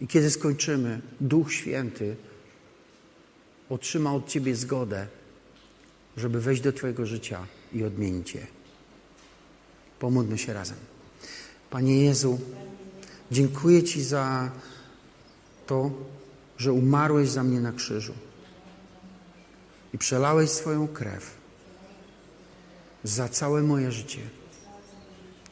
I 0.00 0.06
kiedy 0.06 0.30
skończymy, 0.30 1.00
Duch 1.20 1.52
Święty 1.52 2.16
otrzyma 3.70 4.14
od 4.14 4.28
Ciebie 4.28 4.56
zgodę, 4.56 5.06
żeby 6.16 6.40
wejść 6.40 6.62
do 6.62 6.72
Twojego 6.72 7.06
życia 7.06 7.46
i 7.72 7.84
odmienić 7.84 8.34
je. 8.34 8.46
Pomódlmy 9.98 10.38
się 10.38 10.52
razem. 10.52 10.76
Panie 11.70 12.04
Jezu, 12.04 12.40
dziękuję 13.30 13.82
Ci 13.82 14.02
za 14.02 14.50
to, 15.66 15.90
że 16.58 16.72
umarłeś 16.72 17.28
za 17.28 17.42
mnie 17.42 17.60
na 17.60 17.72
krzyżu 17.72 18.14
i 19.94 19.98
przelałeś 19.98 20.50
swoją 20.50 20.88
krew 20.88 21.36
za 23.04 23.28
całe 23.28 23.62
moje 23.62 23.92
życie. 23.92 24.20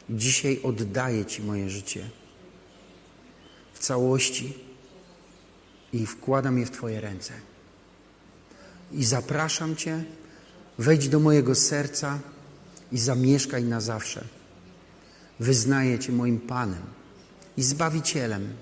Dzisiaj 0.09 0.59
oddaję 0.63 1.25
Ci 1.25 1.43
moje 1.43 1.69
życie 1.69 2.09
w 3.73 3.79
całości 3.79 4.53
i 5.93 6.05
wkładam 6.05 6.57
je 6.57 6.65
w 6.65 6.71
Twoje 6.71 7.01
ręce. 7.01 7.33
I 8.91 9.05
zapraszam 9.05 9.75
Cię, 9.75 10.03
wejdź 10.77 11.09
do 11.09 11.19
mojego 11.19 11.55
serca 11.55 12.19
i 12.91 12.97
zamieszkaj 12.97 13.63
na 13.63 13.81
zawsze. 13.81 14.23
Wyznaję 15.39 15.99
Cię 15.99 16.11
moim 16.11 16.39
Panem 16.39 16.83
i 17.57 17.63
Zbawicielem. 17.63 18.53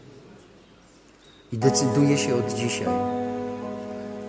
I 1.53 1.57
decyduję 1.57 2.17
się 2.17 2.35
od 2.35 2.53
dzisiaj, 2.53 2.87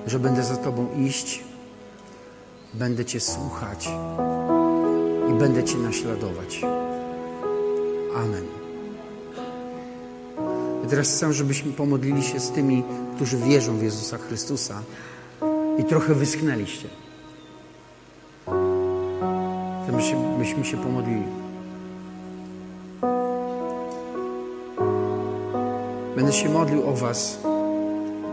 że 0.07 0.19
będę 0.19 0.43
za 0.43 0.57
Tobą 0.57 0.87
iść, 0.99 1.45
będę 2.75 3.05
Cię 3.05 3.21
słuchać 3.21 3.89
i 5.31 5.35
będę 5.35 5.65
Cię 5.65 5.79
naśladować. 5.79 6.63
Amen. 8.17 8.45
I 10.85 10.89
teraz 10.89 11.09
chcę, 11.09 11.33
żebyśmy 11.33 11.73
pomodlili 11.73 12.23
się 12.23 12.41
z 12.41 12.51
tymi, 12.51 12.83
którzy 13.17 13.37
wierzą 13.37 13.79
w 13.79 13.83
Jezusa 13.83 14.19
Chrystusa 14.19 14.83
i 15.79 15.85
trochę 15.85 16.15
wyschnęliście. 16.15 16.89
Byśmy 20.39 20.65
się 20.65 20.77
pomodlili. 20.77 21.44
Będę 26.17 26.33
się 26.33 26.49
modlił 26.49 26.89
o 26.89 26.93
Was, 26.93 27.39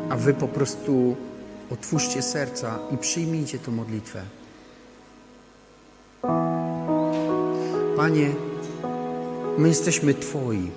a 0.10 0.16
Wy 0.16 0.34
po 0.34 0.48
prostu 0.48 1.16
otwórzcie 1.74 2.22
serca 2.22 2.80
i 2.92 2.98
przyjmijcie 2.98 3.60
tę 3.60 3.72
modlitwę. 3.72 4.22
Panie, 7.98 8.30
my 9.58 9.68
jesteśmy 9.68 10.14
Twoi. 10.14 10.72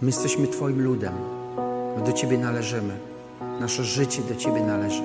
My 0.00 0.06
jesteśmy 0.06 0.46
Twoim 0.46 0.82
ludem. 0.82 1.14
My 1.96 2.04
do 2.04 2.12
Ciebie 2.12 2.38
należymy. 2.38 2.98
Nasze 3.60 3.84
życie 3.84 4.22
do 4.22 4.36
Ciebie 4.36 4.60
należy. 4.60 5.02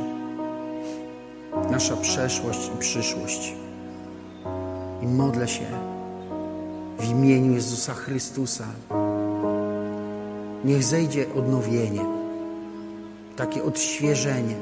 Nasza 1.71 1.97
przeszłość 1.97 2.71
i 2.75 2.77
przyszłość. 2.79 3.55
I 5.01 5.07
modlę 5.07 5.47
się 5.47 5.65
w 6.99 7.09
imieniu 7.09 7.53
Jezusa 7.53 7.93
Chrystusa. 7.93 8.65
Niech 10.65 10.83
zejdzie 10.83 11.25
odnowienie, 11.35 12.05
takie 13.35 13.63
odświeżenie. 13.63 14.55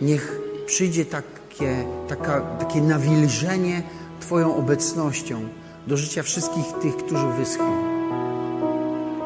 Niech 0.00 0.40
przyjdzie 0.66 1.04
takie, 1.04 1.84
taka, 2.08 2.40
takie 2.40 2.80
nawilżenie 2.80 3.82
Twoją 4.20 4.56
obecnością 4.56 5.40
do 5.86 5.96
życia 5.96 6.22
wszystkich 6.22 6.64
tych, 6.82 6.96
którzy 6.96 7.26
wyschli, 7.26 7.64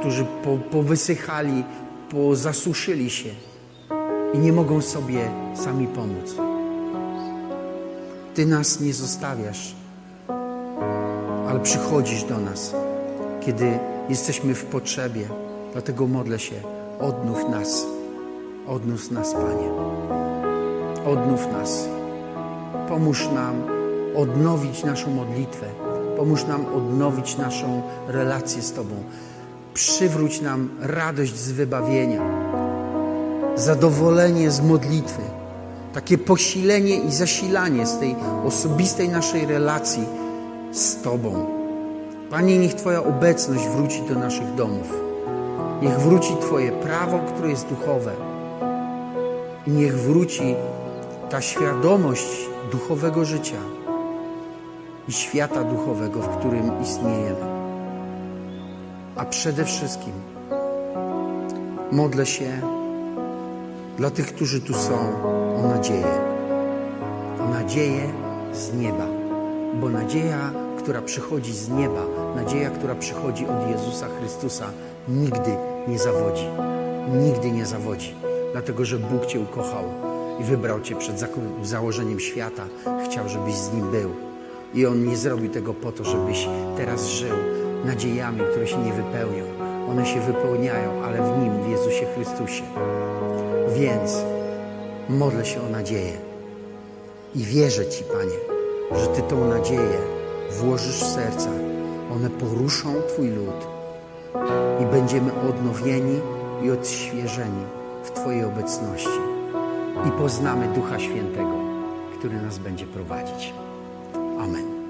którzy 0.01 0.27
po, 0.45 0.57
powysychali, 0.57 1.65
pozasuszyli 2.11 3.11
się 3.11 3.29
i 4.35 4.39
nie 4.39 4.53
mogą 4.53 4.83
sobie 4.83 5.31
sami 5.55 5.87
pomóc. 5.87 6.35
Ty 8.35 8.47
nas 8.47 8.81
nie 8.81 8.95
zostawiasz, 8.95 9.75
ale 11.49 11.61
przychodzisz 11.63 12.25
do 12.25 12.39
nas, 12.39 12.75
kiedy 13.47 13.79
jesteśmy 14.13 14.55
w 14.55 14.65
potrzebie. 14.65 15.29
Dlatego 15.73 16.07
modlę 16.07 16.39
się, 16.39 16.55
odnów 17.01 17.49
nas, 17.51 17.87
odnów 18.69 19.11
nas, 19.11 19.33
Panie. 19.33 19.71
Odnów 21.07 21.53
nas. 21.53 21.89
Pomóż 22.89 23.29
nam 23.35 23.55
odnowić 24.17 24.85
naszą 24.85 25.11
modlitwę. 25.11 25.67
Pomóż 26.17 26.45
nam 26.45 26.67
odnowić 26.75 27.37
naszą 27.37 27.83
relację 28.09 28.63
z 28.63 28.73
Tobą. 28.73 28.95
Przywróć 29.75 30.41
nam 30.41 30.71
radość 30.81 31.37
z 31.37 31.53
wybawienia, 31.53 32.23
zadowolenie 33.55 34.51
z 34.51 34.61
modlitwy, 34.61 35.23
takie 35.95 36.19
posilenie 36.19 36.97
i 36.97 37.13
zasilanie 37.13 37.87
z 37.87 37.99
tej 37.99 38.17
osobistej 38.45 39.09
naszej 39.09 39.47
relacji 39.47 40.05
z 40.73 41.03
Tobą. 41.03 41.62
Panie, 42.33 42.59
niech 42.59 42.75
Twoja 42.75 43.05
obecność 43.05 43.69
wróci 43.69 44.03
do 44.03 44.15
naszych 44.15 44.55
domów. 44.55 44.95
Niech 45.83 46.01
wróci 46.01 46.37
Twoje 46.41 46.73
prawo, 46.73 47.19
które 47.19 47.51
jest 47.51 47.69
duchowe. 47.69 48.13
I 49.67 49.71
niech 49.71 49.99
wróci 49.99 50.55
ta 51.31 51.41
świadomość 51.41 52.49
duchowego 52.71 53.25
życia 53.25 53.57
i 55.09 55.13
świata 55.13 55.65
duchowego, 55.65 56.21
w 56.21 56.39
którym 56.39 56.83
istniejemy. 56.83 57.47
A 59.17 59.25
przede 59.25 59.65
wszystkim 59.65 60.13
modlę 61.91 62.27
się 62.27 62.61
dla 63.97 64.11
tych, 64.11 64.27
którzy 64.35 64.61
tu 64.61 64.75
są, 64.75 64.95
o 65.57 65.69
nadzieję. 65.69 66.21
O 67.41 67.49
nadzieję 67.49 68.13
z 68.53 68.75
nieba. 68.75 69.07
Bo 69.81 69.89
nadzieja, 69.89 70.53
która 70.79 71.03
przychodzi 71.03 71.53
z 71.53 71.69
nieba, 71.69 72.12
nadzieja, 72.37 72.71
która 72.71 72.95
przychodzi 72.95 73.47
od 73.47 73.71
Jezusa 73.71 74.07
Chrystusa, 74.19 74.71
nigdy 75.09 75.57
nie 75.89 75.99
zawodzi. 75.99 76.47
Nigdy 77.15 77.51
nie 77.51 77.67
zawodzi. 77.67 78.15
Dlatego, 78.53 78.85
że 78.85 78.99
Bóg 78.99 79.27
Cię 79.27 79.41
ukochał 79.41 79.85
i 80.41 80.45
wybrał 80.45 80.81
Cię 80.81 80.97
przed 80.97 81.25
założeniem 81.63 82.21
świata. 82.21 82.65
Chciał, 83.05 83.29
żebyś 83.29 83.55
z 83.55 83.73
Nim 83.73 83.91
był. 83.91 84.11
I 84.75 84.87
On 84.87 85.07
nie 85.07 85.17
zrobił 85.17 85.51
tego 85.51 85.75
po 85.75 85.93
to, 85.93 86.05
żebyś 86.05 86.49
teraz 86.77 87.07
żył 87.07 87.37
nadziejami, 87.85 88.41
które 88.51 88.67
się 88.67 88.79
nie 88.79 88.93
wypełnią. 88.93 89.45
One 89.91 90.07
się 90.07 90.21
wypełniają, 90.21 91.03
ale 91.05 91.19
w 91.23 91.39
Nim, 91.39 91.63
w 91.63 91.69
Jezusie 91.69 92.07
Chrystusie. 92.15 92.63
Więc 93.75 94.17
modlę 95.09 95.45
się 95.45 95.63
o 95.63 95.69
nadzieję 95.69 96.13
i 97.35 97.45
wierzę 97.45 97.87
Ci, 97.87 98.05
Panie, 98.05 98.39
że 99.01 99.07
Ty 99.07 99.23
tą 99.23 99.49
nadzieję 99.49 99.99
włożysz 100.51 101.05
w 101.05 101.07
serca. 101.07 101.72
One 102.17 102.31
poruszą 102.31 102.95
Twój 103.09 103.29
lud 103.29 103.67
i 104.83 104.87
będziemy 104.87 105.33
odnowieni 105.49 106.21
i 106.63 106.71
odświeżeni 106.71 107.65
w 108.05 108.11
Twojej 108.11 108.45
obecności 108.45 109.21
i 110.09 110.11
poznamy 110.11 110.69
Ducha 110.69 110.99
Świętego, 110.99 111.55
który 112.19 112.43
nas 112.43 112.59
będzie 112.59 112.87
prowadzić. 112.87 113.53
Amen. 114.39 114.82